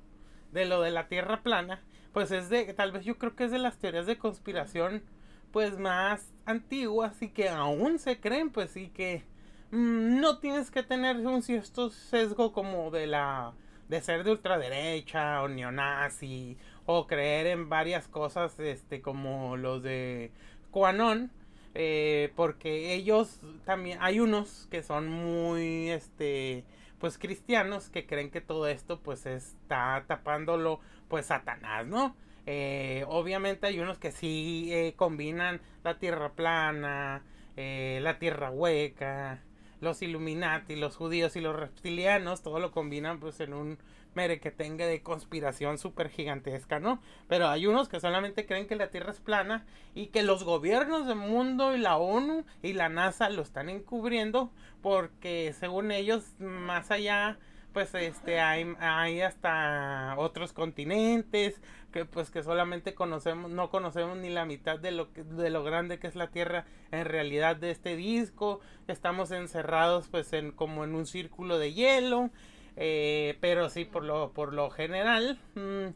de 0.52 0.66
lo 0.66 0.82
de 0.82 0.92
la 0.92 1.08
Tierra 1.08 1.42
plana, 1.42 1.82
pues 2.14 2.32
es 2.32 2.50
de, 2.50 2.74
tal 2.74 2.92
vez 2.92 3.06
yo 3.06 3.18
creo 3.18 3.36
que 3.36 3.46
es 3.46 3.52
de 3.52 3.60
las 3.60 3.78
teorías 3.78 4.06
de 4.06 4.18
conspiración, 4.18 5.04
pues 5.52 5.78
más 5.80 6.34
antiguas 6.46 7.22
y 7.22 7.30
que 7.30 7.50
aún 7.50 8.00
se 8.00 8.20
creen, 8.20 8.50
pues 8.50 8.72
sí 8.72 8.90
que 8.90 9.24
mm, 9.72 10.20
no 10.20 10.40
tienes 10.40 10.72
que 10.72 10.84
tener 10.84 11.18
un 11.18 11.42
cierto 11.42 11.90
sesgo 11.90 12.54
como 12.54 12.92
de 12.92 13.08
la, 13.08 13.54
de 13.90 14.02
ser 14.02 14.24
de 14.24 14.32
ultraderecha 14.32 15.42
o 15.42 15.48
neonazi 15.48 16.58
o 16.86 17.08
creer 17.08 17.48
en 17.48 17.70
varias 17.70 18.08
cosas, 18.08 18.60
este, 18.60 19.02
como 19.02 19.58
los 19.58 19.84
de 19.84 20.32
QAnon, 20.72 21.32
eh, 21.76 22.32
porque 22.36 22.94
ellos 22.94 23.40
también 23.66 23.98
hay 24.02 24.20
unos 24.20 24.68
que 24.70 24.84
son 24.84 25.08
muy 25.08 25.90
este 25.90 26.66
pues 27.00 27.18
cristianos 27.18 27.90
que 27.90 28.06
creen 28.06 28.30
que 28.30 28.42
todo 28.42 28.68
esto 28.68 29.00
pues 29.02 29.26
está 29.26 30.06
tapándolo 30.08 30.80
pues 31.10 31.26
Satanás, 31.26 31.86
¿no? 31.86 32.16
Eh, 32.46 33.06
obviamente 33.08 33.68
hay 33.68 33.80
unos 33.80 33.98
que 33.98 34.12
sí 34.12 34.70
eh, 34.72 34.94
combinan 34.96 35.62
la 35.84 35.98
tierra 35.98 36.34
plana, 36.34 37.24
la 37.56 38.20
tierra 38.20 38.50
hueca, 38.52 39.42
los 39.84 40.02
Illuminati, 40.02 40.76
los 40.76 40.96
judíos 40.96 41.36
y 41.36 41.42
los 41.42 41.56
reptilianos, 41.56 42.42
todo 42.42 42.60
lo 42.60 42.72
combinan 42.72 43.20
pues 43.20 43.40
en 43.40 43.54
un 43.54 43.78
mere 44.16 44.40
que 44.40 44.52
tenga 44.52 44.86
de 44.86 45.02
conspiración 45.02 45.78
súper 45.78 46.10
gigantesca, 46.10 46.80
¿no? 46.80 47.02
Pero 47.28 47.48
hay 47.48 47.68
unos 47.68 47.90
que 47.90 48.00
solamente 48.00 48.46
creen 48.46 48.68
que 48.68 48.76
la 48.76 48.90
Tierra 48.90 49.12
es 49.12 49.20
plana 49.20 49.66
y 49.94 50.08
que 50.08 50.24
los 50.24 50.44
gobiernos 50.44 51.08
del 51.08 51.18
mundo 51.18 51.76
y 51.76 51.80
la 51.80 51.98
ONU 51.98 52.46
y 52.62 52.74
la 52.74 52.90
NASA 52.90 53.30
lo 53.30 53.42
están 53.42 53.70
encubriendo 53.70 54.52
porque 54.82 55.54
según 55.60 55.92
ellos 55.92 56.34
más 56.40 56.92
allá 56.92 57.38
pues 57.74 57.94
este 57.96 58.40
hay, 58.40 58.74
hay 58.80 59.22
hasta 59.22 60.16
otros 60.18 60.54
continentes 60.54 61.60
que 61.92 62.06
pues 62.06 62.30
que 62.30 62.44
solamente 62.44 62.94
conocemos 62.94 63.52
no 63.52 63.70
conocemos 63.70 64.18
ni 64.18 64.30
la 64.30 64.46
mitad 64.46 64.80
de 64.80 64.92
lo 64.92 65.12
que, 65.12 65.24
de 65.24 65.50
lo 65.50 65.64
grande 65.64 66.00
que 66.00 66.08
es 66.08 66.16
la 66.16 66.28
tierra 66.28 66.66
en 66.92 67.06
realidad 67.06 67.56
de 67.56 67.72
este 67.72 67.96
disco 67.96 68.62
estamos 68.88 69.32
encerrados 69.32 70.08
pues 70.08 70.32
en 70.34 70.52
como 70.52 70.84
en 70.84 70.96
un 70.96 71.06
círculo 71.06 71.58
de 71.58 71.74
hielo 71.74 72.32
eh, 72.76 73.38
pero 73.40 73.70
sí, 73.70 73.86
por 73.86 74.04
lo, 74.04 74.32
por 74.32 74.54
lo 74.54 74.70
general, 74.70 75.40
mm, 75.56 75.88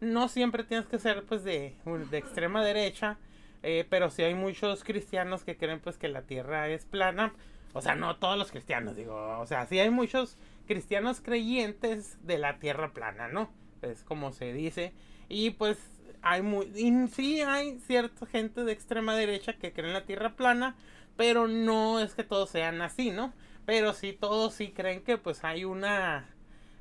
no 0.00 0.28
siempre 0.28 0.64
tienes 0.64 0.86
que 0.86 0.98
ser 0.98 1.24
pues 1.24 1.44
de, 1.44 1.74
de 2.10 2.18
extrema 2.18 2.64
derecha. 2.64 3.18
Eh, 3.62 3.86
pero 3.88 4.10
sí 4.10 4.22
hay 4.22 4.34
muchos 4.34 4.84
cristianos 4.84 5.42
que 5.42 5.56
creen 5.56 5.80
pues 5.80 5.96
que 5.96 6.08
la 6.08 6.22
tierra 6.22 6.68
es 6.68 6.84
plana. 6.84 7.32
O 7.72 7.80
sea, 7.80 7.94
no 7.94 8.16
todos 8.16 8.38
los 8.38 8.50
cristianos, 8.50 8.94
digo. 8.94 9.38
O 9.40 9.46
sea, 9.46 9.66
sí 9.66 9.78
hay 9.78 9.90
muchos 9.90 10.36
cristianos 10.66 11.20
creyentes 11.20 12.18
de 12.26 12.38
la 12.38 12.58
tierra 12.58 12.92
plana, 12.92 13.28
¿no? 13.28 13.50
Es 13.82 14.02
como 14.02 14.32
se 14.32 14.52
dice. 14.52 14.92
Y 15.28 15.50
pues 15.50 15.78
hay 16.22 16.42
muy... 16.42 16.66
Y 16.74 17.08
sí 17.08 17.40
hay 17.42 17.78
cierta 17.80 18.26
gente 18.26 18.64
de 18.64 18.72
extrema 18.72 19.14
derecha 19.14 19.54
que 19.54 19.72
creen 19.72 19.92
la 19.92 20.04
tierra 20.04 20.36
plana. 20.36 20.76
Pero 21.16 21.46
no 21.46 22.00
es 22.00 22.14
que 22.14 22.24
todos 22.24 22.50
sean 22.50 22.82
así, 22.82 23.10
¿no? 23.10 23.32
Pero 23.66 23.92
sí, 23.92 24.12
todos 24.12 24.54
sí 24.54 24.72
creen 24.72 25.02
que 25.02 25.16
pues 25.16 25.44
hay 25.44 25.64
una, 25.64 26.28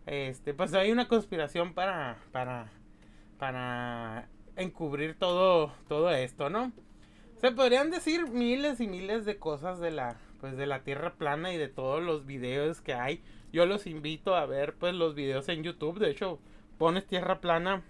este, 0.06 0.54
pues 0.54 0.74
hay 0.74 0.92
una 0.92 1.08
conspiración 1.08 1.74
para, 1.74 2.18
para, 2.32 2.72
para 3.38 4.28
encubrir 4.56 5.18
todo, 5.18 5.74
todo 5.88 6.12
esto, 6.12 6.50
¿no? 6.50 6.72
Se 7.40 7.52
podrían 7.52 7.92
decir 7.92 8.28
miles 8.28 8.80
y 8.80 8.88
miles 8.88 9.26
de 9.26 9.38
cosas 9.38 9.80
de 9.80 9.92
la, 9.92 10.18
pues 10.44 10.58
de 10.58 10.66
la 10.66 10.84
Tierra 10.84 11.14
plana 11.14 11.54
y 11.54 11.58
de 11.58 11.70
todos 11.70 12.04
los 12.04 12.26
videos 12.26 12.82
que 12.82 12.94
hay. 12.94 13.24
Yo 13.54 13.66
los 13.66 13.88
invito 13.88 14.36
a 14.36 14.46
ver, 14.46 14.74
pues 14.74 14.94
los 14.94 15.16
videos 15.16 15.48
en 15.48 15.64
YouTube. 15.64 16.00
De 16.00 16.10
hecho, 16.10 16.38
pones 16.78 17.08
Tierra 17.08 17.40
plana 17.40 17.82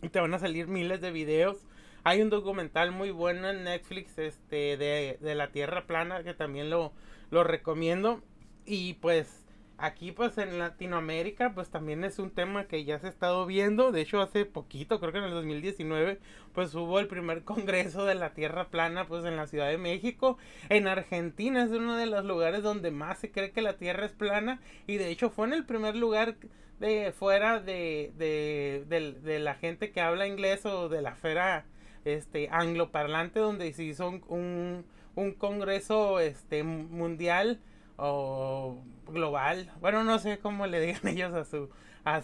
y 0.00 0.08
te 0.08 0.18
van 0.18 0.32
a 0.32 0.38
salir 0.38 0.66
miles 0.66 1.02
de 1.02 1.10
videos. 1.10 1.58
Hay 2.04 2.22
un 2.22 2.30
documental 2.30 2.90
muy 2.90 3.10
bueno 3.10 3.50
en 3.50 3.64
Netflix, 3.64 4.16
este, 4.16 4.78
de, 4.78 5.18
de 5.20 5.34
la 5.34 5.52
Tierra 5.52 5.86
plana 5.86 6.22
que 6.22 6.32
también 6.32 6.70
lo, 6.70 6.94
lo 7.30 7.44
recomiendo. 7.44 8.22
Y 8.64 8.94
pues 8.94 9.46
aquí 9.78 10.12
pues 10.12 10.36
en 10.38 10.58
Latinoamérica 10.58 11.54
pues 11.54 11.70
también 11.70 12.04
es 12.04 12.18
un 12.18 12.30
tema 12.30 12.66
que 12.66 12.84
ya 12.84 12.98
se 12.98 13.06
ha 13.06 13.10
estado 13.10 13.46
viendo. 13.46 13.92
De 13.92 14.00
hecho 14.02 14.20
hace 14.20 14.44
poquito, 14.44 15.00
creo 15.00 15.12
que 15.12 15.18
en 15.18 15.24
el 15.24 15.30
2019, 15.30 16.18
pues 16.52 16.74
hubo 16.74 16.98
el 16.98 17.06
primer 17.06 17.44
congreso 17.44 18.04
de 18.04 18.14
la 18.14 18.34
Tierra 18.34 18.68
plana 18.68 19.06
pues 19.06 19.24
en 19.24 19.36
la 19.36 19.46
Ciudad 19.46 19.68
de 19.68 19.78
México. 19.78 20.38
En 20.68 20.88
Argentina 20.88 21.64
es 21.64 21.70
uno 21.70 21.96
de 21.96 22.06
los 22.06 22.24
lugares 22.24 22.62
donde 22.62 22.90
más 22.90 23.18
se 23.18 23.30
cree 23.30 23.52
que 23.52 23.62
la 23.62 23.76
Tierra 23.76 24.06
es 24.06 24.12
plana. 24.12 24.60
Y 24.86 24.96
de 24.96 25.08
hecho 25.08 25.30
fue 25.30 25.46
en 25.46 25.54
el 25.54 25.64
primer 25.64 25.96
lugar 25.96 26.36
de 26.80 27.12
fuera 27.12 27.60
de, 27.60 28.12
de, 28.16 28.84
de, 28.88 29.38
la 29.40 29.54
gente 29.54 29.90
que 29.90 30.00
habla 30.00 30.28
inglés 30.28 30.64
o 30.64 30.88
de 30.88 31.02
la 31.02 31.10
esfera 31.10 31.66
este 32.04 32.48
angloparlante 32.52 33.40
donde 33.40 33.72
se 33.72 33.82
hizo 33.82 34.08
un 34.08 34.84
un 35.18 35.32
congreso 35.32 36.20
este 36.20 36.62
mundial 36.62 37.58
o 37.98 38.82
global, 39.06 39.70
bueno, 39.80 40.04
no 40.04 40.18
sé 40.18 40.38
cómo 40.38 40.66
le 40.66 40.80
digan 40.80 41.06
ellos 41.08 41.34
a 41.34 41.44
su 41.44 41.68
a, 42.04 42.22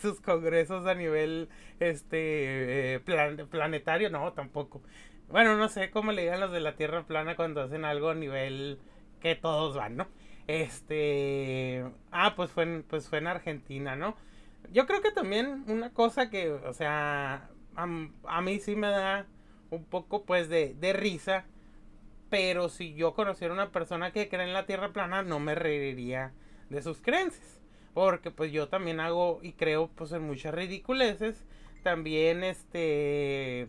sus 0.00 0.20
congresos 0.20 0.86
a 0.86 0.94
nivel 0.94 1.48
este 1.80 2.94
eh, 2.94 3.00
planetario, 3.50 4.10
no, 4.10 4.32
tampoco. 4.32 4.82
Bueno, 5.28 5.56
no 5.56 5.68
sé 5.68 5.90
cómo 5.90 6.12
le 6.12 6.22
digan 6.22 6.40
los 6.40 6.52
de 6.52 6.60
la 6.60 6.76
Tierra 6.76 7.04
plana 7.06 7.36
cuando 7.36 7.62
hacen 7.62 7.84
algo 7.84 8.10
a 8.10 8.14
nivel 8.14 8.80
que 9.20 9.34
todos 9.34 9.76
van, 9.76 9.96
¿no? 9.96 10.08
Este, 10.46 11.84
ah, 12.10 12.34
pues 12.34 12.50
fue 12.50 12.62
en, 12.62 12.82
pues 12.84 13.08
fue 13.08 13.18
en 13.18 13.26
Argentina, 13.26 13.96
¿no? 13.96 14.16
Yo 14.72 14.86
creo 14.86 15.02
que 15.02 15.10
también 15.12 15.64
una 15.68 15.90
cosa 15.92 16.30
que, 16.30 16.50
o 16.50 16.72
sea, 16.72 17.50
a, 17.76 18.40
mí 18.40 18.60
sí 18.60 18.74
me 18.76 18.88
da 18.88 19.26
un 19.70 19.84
poco 19.84 20.24
pues 20.24 20.48
de, 20.48 20.74
de 20.74 20.92
risa 20.94 21.44
pero 22.30 22.68
si 22.68 22.94
yo 22.94 23.14
conociera 23.14 23.54
una 23.54 23.70
persona 23.72 24.12
que 24.12 24.28
cree 24.28 24.44
en 24.44 24.52
la 24.52 24.66
Tierra 24.66 24.92
plana, 24.92 25.22
no 25.22 25.40
me 25.40 25.54
reiría 25.54 26.32
de 26.70 26.82
sus 26.82 27.00
creencias. 27.00 27.60
Porque 27.94 28.30
pues 28.30 28.52
yo 28.52 28.68
también 28.68 29.00
hago 29.00 29.40
y 29.42 29.52
creo 29.52 29.88
pues 29.88 30.12
en 30.12 30.22
muchas 30.22 30.54
ridiculeces. 30.54 31.44
También 31.82 32.44
este... 32.44 33.68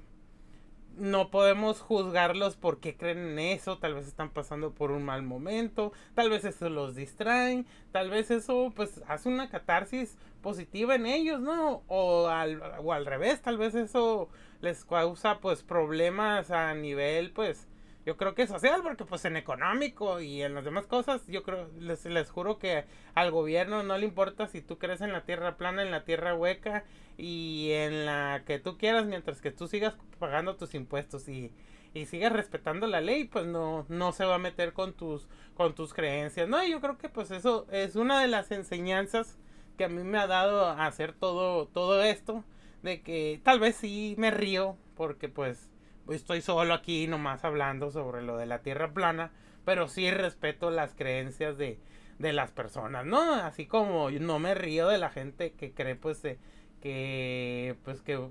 no 0.98 1.32
podemos 1.32 1.80
juzgarlos 1.80 2.58
porque 2.58 2.98
creen 2.98 3.20
en 3.20 3.40
eso, 3.40 3.78
tal 3.78 3.94
vez 3.94 4.08
están 4.08 4.32
pasando 4.32 4.74
por 4.74 4.92
un 4.92 5.04
mal 5.06 5.24
momento, 5.24 5.94
tal 6.16 6.30
vez 6.30 6.44
eso 6.44 6.70
los 6.70 6.96
distrae, 6.96 7.64
tal 7.94 8.10
vez 8.10 8.32
eso 8.32 8.74
pues 8.76 9.02
hace 9.08 9.30
una 9.30 9.50
catarsis 9.50 10.18
positiva 10.42 10.96
en 10.96 11.06
ellos, 11.06 11.40
¿no? 11.40 11.84
O 11.88 12.28
al, 12.28 12.62
o 12.84 12.92
al 12.92 13.06
revés, 13.06 13.42
tal 13.42 13.58
vez 13.58 13.76
eso 13.76 14.28
les 14.62 14.84
causa 14.84 15.40
pues 15.40 15.64
problemas 15.64 16.52
a 16.52 16.74
nivel 16.74 17.32
pues 17.32 17.69
yo 18.06 18.18
creo 18.18 18.34
que 18.34 18.48
social 18.48 18.82
porque 18.82 19.06
pues 19.06 19.26
en 19.26 19.38
económico 19.38 20.20
y 20.22 20.42
en 20.42 20.56
las 20.56 20.64
demás 20.66 20.88
cosas 20.88 21.26
yo 21.28 21.44
creo 21.44 21.70
les, 21.80 22.06
les 22.06 22.30
juro 22.32 22.58
que 22.58 22.86
al 23.16 23.32
gobierno 23.32 23.84
no 23.84 23.98
le 23.98 24.06
importa 24.06 24.48
si 24.48 24.62
tú 24.62 24.78
crees 24.78 25.02
en 25.02 25.12
la 25.12 25.26
tierra 25.26 25.58
plana 25.58 25.84
en 25.84 25.92
la 25.92 26.06
tierra 26.06 26.34
hueca 26.34 26.86
y 27.18 27.72
en 27.72 28.06
la 28.06 28.44
que 28.46 28.60
tú 28.60 28.78
quieras 28.78 29.06
mientras 29.06 29.42
que 29.42 29.52
tú 29.52 29.68
sigas 29.68 29.96
pagando 30.18 30.56
tus 30.56 30.74
impuestos 30.74 31.28
y, 31.28 31.52
y 31.94 32.06
sigas 32.06 32.32
respetando 32.32 32.88
la 32.88 33.02
ley 33.02 33.26
pues 33.26 33.46
no 33.46 33.86
no 33.90 34.12
se 34.12 34.26
va 34.26 34.36
a 34.36 34.40
meter 34.40 34.74
con 34.74 34.94
tus 34.94 35.28
con 35.56 35.76
tus 35.76 35.94
creencias 35.94 36.48
no 36.48 36.66
yo 36.66 36.80
creo 36.82 36.98
que 36.98 37.10
pues 37.10 37.32
eso 37.32 37.68
es 37.72 37.96
una 37.96 38.22
de 38.22 38.28
las 38.28 38.52
enseñanzas 38.52 39.38
que 39.78 39.86
a 39.86 39.90
mí 39.90 40.04
me 40.04 40.18
ha 40.18 40.28
dado 40.28 40.70
hacer 40.70 41.14
todo 41.14 41.68
todo 41.68 42.04
esto 42.04 42.44
de 42.82 43.02
que 43.02 43.42
tal 43.44 43.60
vez 43.60 43.76
sí 43.76 44.16
me 44.18 44.32
río 44.32 44.78
porque 44.96 45.30
pues 45.30 45.69
estoy 46.12 46.42
solo 46.42 46.74
aquí 46.74 47.08
nomás 47.08 47.44
hablando 47.46 47.92
sobre 47.92 48.22
lo 48.22 48.38
de 48.38 48.46
la 48.46 48.62
tierra 48.62 48.94
plana 48.94 49.32
pero 49.66 49.88
sí 49.88 50.10
respeto 50.12 50.72
las 50.72 50.94
creencias 50.94 51.58
de, 51.58 51.80
de 52.18 52.34
las 52.34 52.52
personas 52.52 53.06
no 53.06 53.34
así 53.36 53.66
como 53.66 54.10
no 54.12 54.40
me 54.40 54.56
río 54.56 54.88
de 54.88 54.98
la 54.98 55.10
gente 55.10 55.54
que 55.54 55.72
cree 55.72 55.96
pues 55.96 56.22
de, 56.22 56.40
que 56.82 57.76
pues 57.84 58.02
que 58.02 58.30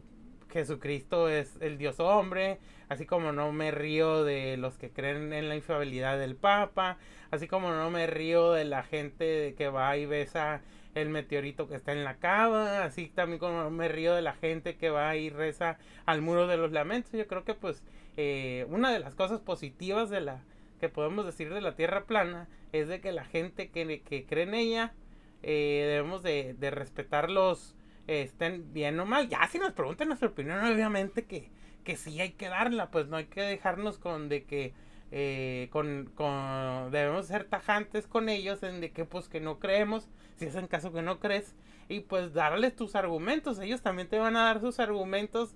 Jesucristo 0.50 1.28
es 1.28 1.56
el 1.61 1.78
Dios 1.78 2.00
hombre, 2.00 2.58
así 2.88 3.06
como 3.06 3.32
no 3.32 3.52
me 3.52 3.70
río 3.70 4.25
de 4.25 4.56
los 4.56 4.78
que 4.78 4.90
creen 4.90 5.32
en 5.32 5.49
la 5.49 5.56
infabilidad 5.56 6.18
del 6.18 6.37
Papa, 6.37 6.99
así 7.30 7.47
como 7.47 7.70
no 7.70 7.90
me 7.90 8.06
río 8.06 8.52
de 8.52 8.64
la 8.64 8.82
gente 8.82 9.54
que 9.56 9.68
va 9.68 9.97
y 9.97 10.06
besa 10.06 10.62
el 10.95 11.11
meteorito 11.11 11.68
que 11.68 11.76
está 11.76 11.92
en 11.92 12.04
la 12.04 12.16
cava, 12.18 12.85
así 12.85 13.09
también 13.09 13.38
como 13.38 13.71
me 13.71 13.88
río 13.88 14.14
de 14.14 14.23
la 14.23 14.35
gente 14.35 14.76
que 14.76 14.90
va 14.90 15.16
y 15.16 15.30
reza 15.30 15.78
al 16.07 16.23
muro 16.23 16.47
de 16.47 16.57
los 16.57 16.73
lamentos. 16.73 17.12
Yo 17.12 17.26
creo 17.26 17.45
que 17.45 17.54
pues 17.54 17.83
eh, 18.16 18.66
una 18.68 18.92
de 18.92 18.99
las 18.99 19.14
cosas 19.14 19.40
positivas 19.40 20.11
de 20.11 20.21
la 20.21 20.42
que 20.80 20.88
podemos 20.88 21.26
decir 21.26 21.52
de 21.52 21.61
la 21.61 21.75
Tierra 21.75 22.04
plana 22.04 22.49
es 22.73 22.88
de 22.88 23.00
que 23.00 23.12
la 23.12 23.25
gente 23.25 23.71
que, 23.71 24.02
que 24.02 24.26
cree 24.26 24.45
en 24.45 24.54
ella 24.54 24.95
eh, 25.42 25.85
debemos 25.88 26.23
de, 26.23 26.54
de 26.54 26.71
respetar 26.71 27.30
los 27.30 27.75
estén 28.09 28.73
bien 28.73 28.99
o 29.00 29.07
mal. 29.07 29.28
Ya 29.28 29.47
si 29.49 29.59
nos 29.59 29.73
preguntan 29.73 30.09
nuestra 30.09 30.28
opinión, 30.28 30.64
obviamente 30.64 31.26
que, 31.26 31.50
que 31.85 31.97
sí 31.97 32.21
hay 32.21 32.33
que 32.33 32.49
darla, 32.49 32.90
pues 32.90 33.07
no 33.07 33.16
hay 33.16 33.26
que 33.26 33.42
dejarnos 33.42 33.99
con 33.99 34.28
de 34.28 34.45
que 34.45 34.73
eh, 35.11 35.69
con, 35.71 36.11
con 36.15 36.91
debemos 36.91 37.27
ser 37.27 37.45
tajantes 37.45 38.07
con 38.07 38.29
ellos 38.29 38.62
en 38.62 38.81
de 38.81 38.91
que 38.91 39.05
pues 39.05 39.29
que 39.29 39.41
no 39.41 39.59
creemos, 39.59 40.09
si 40.37 40.47
es 40.47 40.55
en 40.55 40.67
caso 40.67 40.93
que 40.93 41.03
no 41.03 41.19
crees, 41.19 41.55
y 41.88 42.00
pues 42.00 42.35
darles 42.35 42.77
tus 42.77 42.95
argumentos, 42.95 43.59
ellos 43.59 43.81
también 43.83 44.09
te 44.09 44.19
van 44.19 44.37
a 44.37 44.45
dar 44.45 44.61
sus 44.61 44.79
argumentos 44.79 45.55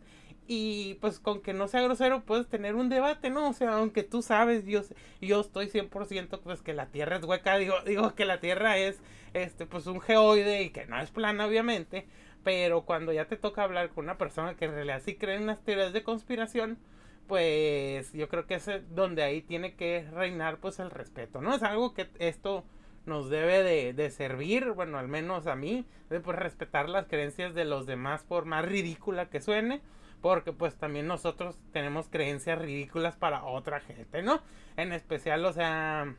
y 0.49 0.95
pues 1.01 1.21
con 1.21 1.41
que 1.41 1.53
no 1.53 1.69
sea 1.69 1.83
grosero 1.83 2.25
puedes 2.25 2.49
tener 2.49 2.75
un 2.75 2.89
debate, 2.89 3.31
¿no? 3.31 3.49
O 3.49 3.53
sea, 3.53 3.75
aunque 3.77 4.03
tú 4.03 4.23
sabes, 4.23 4.67
yo, 4.67 4.83
yo 5.21 5.41
estoy 5.41 5.69
100% 5.69 6.41
pues 6.41 6.63
que 6.63 6.75
la 6.75 6.87
Tierra 6.87 7.17
es 7.17 7.25
hueca, 7.25 7.57
digo, 7.57 7.75
digo 7.87 8.15
que 8.15 8.25
la 8.25 8.41
Tierra 8.41 8.79
es 8.79 9.01
este 9.35 9.67
pues 9.67 9.87
un 9.87 10.01
geoide 10.01 10.63
y 10.63 10.71
que 10.71 10.87
no 10.87 11.01
es 11.01 11.11
plana 11.11 11.47
obviamente, 11.47 12.07
pero 12.43 12.83
cuando 12.83 13.13
ya 13.13 13.27
te 13.27 13.37
toca 13.37 13.63
hablar 13.63 13.91
con 13.91 14.05
una 14.05 14.19
persona 14.19 14.57
que 14.57 14.65
en 14.65 14.73
realidad 14.73 15.03
sí 15.05 15.15
cree 15.15 15.37
en 15.37 15.47
las 15.47 15.63
teorías 15.63 15.93
de 15.93 16.03
conspiración, 16.03 16.79
pues 17.27 18.13
yo 18.13 18.29
creo 18.29 18.47
que 18.47 18.55
es 18.55 18.69
donde 18.91 19.23
ahí 19.23 19.43
tiene 19.43 19.75
que 19.75 20.09
reinar 20.13 20.59
pues 20.59 20.79
el 20.79 20.91
respeto, 20.91 21.41
¿no? 21.41 21.55
Es 21.55 21.63
algo 21.63 21.95
que 21.95 22.09
esto 22.19 22.65
nos 23.07 23.31
debe 23.31 23.63
de, 23.63 23.93
de 23.93 24.11
servir, 24.11 24.73
bueno, 24.73 24.99
al 24.99 25.09
menos 25.09 25.47
a 25.47 25.57
mí, 25.57 25.87
de 26.11 26.21
pues 26.21 26.39
respetar 26.39 26.89
las 26.89 27.07
creencias 27.07 27.55
de 27.55 27.65
los 27.65 27.87
demás 27.87 28.23
por 28.23 28.45
más 28.45 28.65
ridícula 28.65 29.29
que 29.29 29.41
suene, 29.41 29.81
porque 30.21 30.53
pues 30.53 30.77
también 30.77 31.07
nosotros 31.07 31.59
tenemos 31.73 32.09
creencias 32.09 32.59
ridículas 32.59 33.17
para 33.17 33.45
otra 33.45 33.81
gente, 33.81 34.23
¿no? 34.23 34.41
En 34.77 34.93
especial, 34.93 35.45
o 35.45 35.53
sea, 35.53 36.15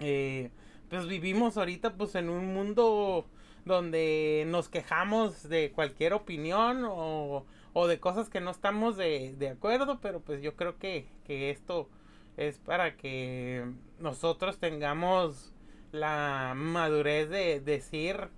eh, 0.00 0.50
pues 0.88 1.06
vivimos 1.06 1.56
ahorita 1.56 1.94
pues 1.94 2.14
en 2.16 2.28
un 2.28 2.52
mundo 2.52 3.26
donde 3.64 4.44
nos 4.48 4.68
quejamos 4.68 5.48
de 5.48 5.72
cualquier 5.72 6.12
opinión 6.12 6.84
o, 6.86 7.46
o 7.74 7.86
de 7.86 8.00
cosas 8.00 8.30
que 8.30 8.40
no 8.40 8.50
estamos 8.50 8.96
de, 8.96 9.34
de 9.36 9.50
acuerdo, 9.50 10.00
pero 10.00 10.20
pues 10.20 10.40
yo 10.40 10.56
creo 10.56 10.78
que, 10.78 11.06
que 11.26 11.50
esto 11.50 11.90
es 12.38 12.58
para 12.58 12.96
que 12.96 13.70
nosotros 13.98 14.58
tengamos 14.58 15.52
la 15.92 16.54
madurez 16.56 17.28
de 17.28 17.60
decir 17.60 18.28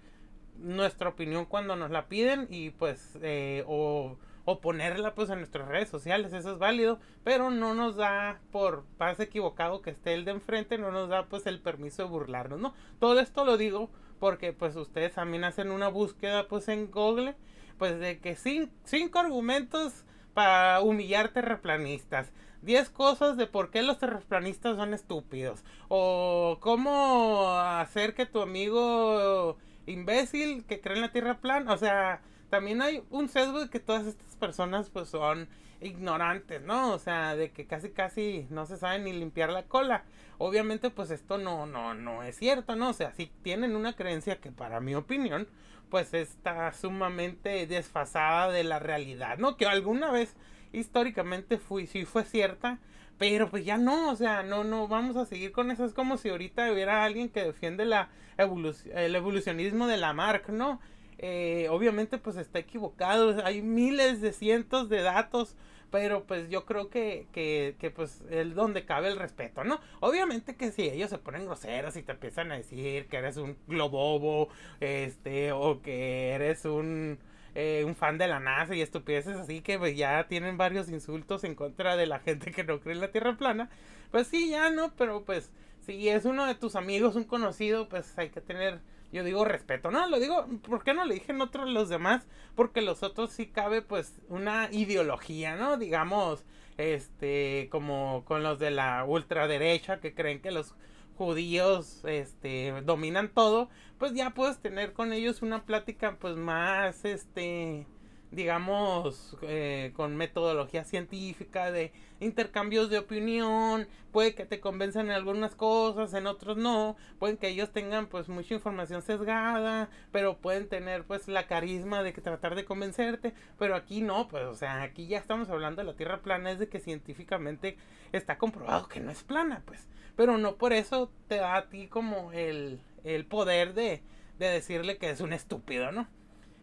nuestra 0.58 1.10
opinión 1.10 1.44
cuando 1.44 1.76
nos 1.76 1.90
la 1.90 2.08
piden 2.08 2.48
y 2.50 2.70
pues 2.70 3.18
eh, 3.22 3.62
o, 3.66 4.16
o, 4.44 4.60
ponerla 4.60 5.14
pues 5.14 5.30
en 5.30 5.38
nuestras 5.38 5.68
redes 5.68 5.88
sociales 5.88 6.32
eso 6.32 6.52
es 6.52 6.58
válido 6.58 6.98
pero 7.24 7.50
no 7.50 7.74
nos 7.74 7.96
da 7.96 8.40
por 8.50 8.84
pase 8.98 9.24
equivocado 9.24 9.82
que 9.82 9.90
esté 9.90 10.14
el 10.14 10.24
de 10.24 10.32
enfrente 10.32 10.78
no 10.78 10.90
nos 10.90 11.08
da 11.10 11.26
pues 11.26 11.46
el 11.46 11.60
permiso 11.60 12.02
de 12.02 12.08
burlarnos 12.08 12.58
no 12.58 12.74
todo 12.98 13.20
esto 13.20 13.44
lo 13.44 13.56
digo 13.58 13.90
porque 14.18 14.52
pues 14.52 14.76
ustedes 14.76 15.14
también 15.14 15.44
hacen 15.44 15.70
una 15.70 15.88
búsqueda 15.88 16.48
pues 16.48 16.68
en 16.68 16.90
Google, 16.90 17.34
pues 17.78 17.98
de 17.98 18.18
que 18.18 18.36
cinco 18.36 19.18
argumentos 19.18 20.04
para 20.34 20.80
humillar 20.82 21.30
terraplanistas. 21.30 22.32
10 22.62 22.90
cosas 22.90 23.36
de 23.36 23.46
por 23.46 23.70
qué 23.70 23.82
los 23.82 23.98
terraplanistas 23.98 24.76
son 24.76 24.92
estúpidos. 24.92 25.64
O 25.88 26.58
cómo 26.60 27.48
hacer 27.58 28.14
que 28.14 28.26
tu 28.26 28.40
amigo 28.42 29.56
imbécil 29.86 30.64
que 30.64 30.80
cree 30.80 30.96
en 30.96 31.02
la 31.02 31.12
Tierra 31.12 31.38
plana. 31.38 31.72
O 31.72 31.76
sea, 31.78 32.20
también 32.50 32.82
hay 32.82 33.02
un 33.10 33.28
sesgo 33.28 33.60
de 33.60 33.70
que 33.70 33.80
todas 33.80 34.06
estas 34.06 34.36
personas 34.36 34.90
pues 34.90 35.08
son 35.08 35.48
ignorantes, 35.80 36.62
¿no? 36.62 36.92
O 36.92 36.98
sea, 36.98 37.36
de 37.36 37.50
que 37.50 37.66
casi 37.66 37.90
casi 37.90 38.46
no 38.50 38.66
se 38.66 38.76
sabe 38.76 38.98
ni 38.98 39.12
limpiar 39.12 39.50
la 39.50 39.64
cola. 39.64 40.04
Obviamente, 40.38 40.90
pues 40.90 41.10
esto 41.10 41.38
no, 41.38 41.66
no, 41.66 41.94
no 41.94 42.22
es 42.22 42.36
cierto, 42.36 42.76
¿no? 42.76 42.90
O 42.90 42.92
sea, 42.92 43.12
si 43.12 43.26
tienen 43.42 43.76
una 43.76 43.94
creencia 43.94 44.40
que 44.40 44.52
para 44.52 44.80
mi 44.80 44.94
opinión, 44.94 45.48
pues 45.90 46.14
está 46.14 46.72
sumamente 46.72 47.66
desfasada 47.66 48.50
de 48.50 48.64
la 48.64 48.78
realidad, 48.78 49.38
¿no? 49.38 49.56
Que 49.56 49.66
alguna 49.66 50.10
vez 50.10 50.36
históricamente 50.72 51.58
fui, 51.58 51.86
sí 51.86 52.04
fue 52.04 52.24
cierta, 52.24 52.80
pero 53.18 53.48
pues 53.48 53.64
ya 53.64 53.78
no, 53.78 54.10
o 54.10 54.16
sea, 54.16 54.42
no, 54.42 54.64
no, 54.64 54.88
vamos 54.88 55.16
a 55.16 55.24
seguir 55.24 55.52
con 55.52 55.70
eso. 55.70 55.84
Es 55.84 55.94
como 55.94 56.16
si 56.16 56.28
ahorita 56.28 56.70
hubiera 56.72 57.04
alguien 57.04 57.28
que 57.28 57.44
defiende 57.44 57.84
la 57.84 58.10
el 58.38 59.16
evolucionismo 59.16 59.86
de 59.86 59.96
Lamarck, 59.96 60.50
¿no? 60.50 60.80
Eh, 61.18 61.68
obviamente 61.70 62.18
pues 62.18 62.36
está 62.36 62.58
equivocado, 62.58 63.34
hay 63.44 63.62
miles 63.62 64.20
de 64.20 64.32
cientos 64.32 64.90
de 64.90 65.00
datos, 65.00 65.56
pero 65.90 66.24
pues 66.24 66.48
yo 66.50 66.64
creo 66.66 66.90
que, 66.90 67.26
que, 67.32 67.76
que 67.78 67.90
pues 67.90 68.22
es 68.30 68.54
donde 68.54 68.84
cabe 68.84 69.08
el 69.08 69.18
respeto, 69.18 69.64
¿no? 69.64 69.80
Obviamente 70.00 70.56
que 70.56 70.72
si 70.72 70.82
ellos 70.82 71.10
se 71.10 71.18
ponen 71.18 71.46
groseros 71.46 71.96
y 71.96 72.02
te 72.02 72.12
empiezan 72.12 72.52
a 72.52 72.56
decir 72.56 73.06
que 73.06 73.16
eres 73.18 73.36
un 73.36 73.56
globobo, 73.66 74.48
este, 74.80 75.52
o 75.52 75.82
que 75.82 76.30
eres 76.30 76.64
un, 76.64 77.18
eh, 77.54 77.84
un 77.86 77.94
fan 77.96 78.18
de 78.18 78.28
la 78.28 78.40
NASA 78.40 78.74
y 78.74 78.82
estupideces 78.82 79.36
así 79.36 79.60
que 79.62 79.78
pues 79.78 79.96
ya 79.96 80.26
tienen 80.28 80.56
varios 80.58 80.88
insultos 80.90 81.44
en 81.44 81.54
contra 81.54 81.96
de 81.96 82.06
la 82.06 82.18
gente 82.20 82.50
que 82.52 82.64
no 82.64 82.80
cree 82.80 82.94
en 82.94 83.00
la 83.00 83.12
Tierra 83.12 83.36
plana, 83.36 83.70
pues 84.10 84.26
sí, 84.28 84.50
ya 84.50 84.70
no, 84.70 84.92
pero 84.96 85.24
pues 85.24 85.50
si 85.80 86.08
es 86.08 86.24
uno 86.24 86.46
de 86.46 86.54
tus 86.56 86.76
amigos, 86.76 87.14
un 87.16 87.24
conocido, 87.24 87.88
pues 87.88 88.18
hay 88.18 88.30
que 88.30 88.40
tener 88.40 88.80
yo 89.12 89.24
digo 89.24 89.44
respeto, 89.44 89.90
no, 89.90 90.08
lo 90.08 90.18
digo, 90.18 90.46
¿por 90.62 90.82
qué 90.84 90.94
no 90.94 91.04
le 91.04 91.14
dije 91.14 91.32
en 91.32 91.40
otros 91.40 91.68
los 91.68 91.88
demás? 91.88 92.26
Porque 92.54 92.82
los 92.82 93.02
otros 93.02 93.30
sí 93.30 93.46
cabe 93.46 93.82
pues 93.82 94.20
una 94.28 94.68
ideología, 94.72 95.56
¿no? 95.56 95.76
Digamos, 95.76 96.44
este, 96.76 97.68
como 97.70 98.24
con 98.26 98.42
los 98.42 98.58
de 98.58 98.70
la 98.70 99.04
ultraderecha 99.04 100.00
que 100.00 100.14
creen 100.14 100.40
que 100.40 100.50
los 100.50 100.74
judíos 101.16 102.02
este 102.04 102.74
dominan 102.84 103.30
todo, 103.32 103.70
pues 103.98 104.12
ya 104.12 104.30
puedes 104.30 104.58
tener 104.58 104.92
con 104.92 105.12
ellos 105.12 105.42
una 105.42 105.64
plática 105.64 106.16
pues 106.18 106.36
más 106.36 107.04
este 107.04 107.86
digamos, 108.30 109.36
eh, 109.42 109.92
con 109.94 110.16
metodología 110.16 110.84
científica, 110.84 111.70
de 111.70 111.92
intercambios 112.20 112.90
de 112.90 112.98
opinión, 112.98 113.86
puede 114.10 114.34
que 114.34 114.46
te 114.46 114.60
convenzan 114.60 115.06
en 115.06 115.12
algunas 115.12 115.54
cosas, 115.54 116.14
en 116.14 116.26
otros 116.26 116.56
no, 116.56 116.96
pueden 117.18 117.36
que 117.36 117.48
ellos 117.48 117.72
tengan 117.72 118.06
pues 118.06 118.28
mucha 118.28 118.54
información 118.54 119.02
sesgada, 119.02 119.90
pero 120.12 120.38
pueden 120.38 120.68
tener 120.68 121.04
pues 121.04 121.28
la 121.28 121.46
carisma 121.46 122.02
de 122.02 122.12
que 122.12 122.20
tratar 122.20 122.54
de 122.54 122.64
convencerte, 122.64 123.34
pero 123.58 123.76
aquí 123.76 124.02
no, 124.02 124.28
pues 124.28 124.44
o 124.44 124.54
sea, 124.54 124.82
aquí 124.82 125.06
ya 125.06 125.18
estamos 125.18 125.48
hablando 125.48 125.82
de 125.82 125.86
la 125.86 125.96
Tierra 125.96 126.22
plana, 126.22 126.50
es 126.50 126.58
de 126.58 126.68
que 126.68 126.80
científicamente 126.80 127.76
está 128.12 128.38
comprobado 128.38 128.88
que 128.88 129.00
no 129.00 129.10
es 129.10 129.22
plana, 129.22 129.62
pues, 129.66 129.86
pero 130.16 130.38
no 130.38 130.56
por 130.56 130.72
eso 130.72 131.10
te 131.28 131.36
da 131.36 131.56
a 131.56 131.68
ti 131.68 131.86
como 131.88 132.32
el, 132.32 132.80
el 133.04 133.26
poder 133.26 133.74
de, 133.74 134.02
de 134.38 134.46
decirle 134.46 134.98
que 134.98 135.10
es 135.10 135.20
un 135.20 135.32
estúpido, 135.32 135.92
¿no? 135.92 136.08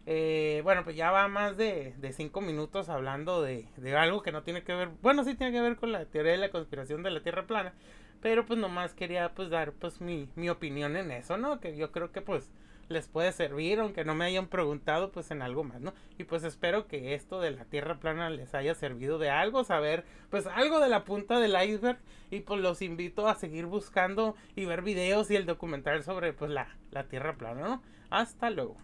Eh, 0.06 0.60
bueno, 0.64 0.84
pues 0.84 0.96
ya 0.96 1.10
va 1.10 1.28
más 1.28 1.56
de, 1.56 1.94
de 1.96 2.12
cinco 2.12 2.42
minutos 2.42 2.90
hablando 2.90 3.40
de, 3.40 3.66
algo 3.96 4.22
que 4.22 4.32
no 4.32 4.42
tiene 4.42 4.62
que 4.62 4.74
ver, 4.74 4.90
bueno, 5.00 5.24
sí 5.24 5.34
tiene 5.34 5.52
que 5.52 5.62
ver 5.62 5.76
con 5.76 5.92
la 5.92 6.04
teoría 6.04 6.32
de 6.32 6.38
la 6.38 6.50
conspiración 6.50 7.02
de 7.02 7.10
la 7.10 7.22
Tierra 7.22 7.46
plana, 7.46 7.72
pero 8.20 8.44
pues 8.44 8.58
nomás 8.58 8.92
quería 8.92 9.30
pues 9.34 9.48
dar 9.48 9.72
pues 9.72 10.00
mi, 10.02 10.28
opinión 10.50 10.96
en 10.96 11.10
eso, 11.10 11.38
¿no? 11.38 11.58
Que 11.58 11.76
yo 11.76 11.90
creo 11.90 12.12
que 12.12 12.20
pues 12.20 12.50
les 12.90 13.08
puede 13.08 13.32
servir, 13.32 13.80
aunque 13.80 14.04
no 14.04 14.14
me 14.14 14.26
hayan 14.26 14.48
preguntado 14.48 15.10
pues 15.10 15.30
en 15.30 15.40
algo 15.40 15.64
más, 15.64 15.80
¿no? 15.80 15.94
Y 16.18 16.24
pues 16.24 16.44
espero 16.44 16.86
que 16.86 17.14
esto 17.14 17.40
de 17.40 17.52
la 17.52 17.64
Tierra 17.64 17.98
plana 17.98 18.28
les 18.28 18.54
haya 18.54 18.74
servido 18.74 19.18
de 19.18 19.30
algo, 19.30 19.64
saber 19.64 20.04
pues 20.30 20.46
algo 20.46 20.80
de 20.80 20.90
la 20.90 21.04
punta 21.04 21.40
del 21.40 21.56
iceberg 21.62 21.98
y 22.30 22.40
pues 22.40 22.60
los 22.60 22.82
invito 22.82 23.26
a 23.26 23.36
seguir 23.36 23.64
buscando 23.64 24.36
y 24.54 24.66
ver 24.66 24.82
videos 24.82 25.30
y 25.30 25.36
el 25.36 25.46
documental 25.46 26.02
sobre 26.02 26.34
pues 26.34 26.50
la 26.50 26.68
Tierra 27.08 27.36
plana, 27.36 27.62
¿no? 27.62 27.82
Hasta 28.10 28.50
luego. 28.50 28.76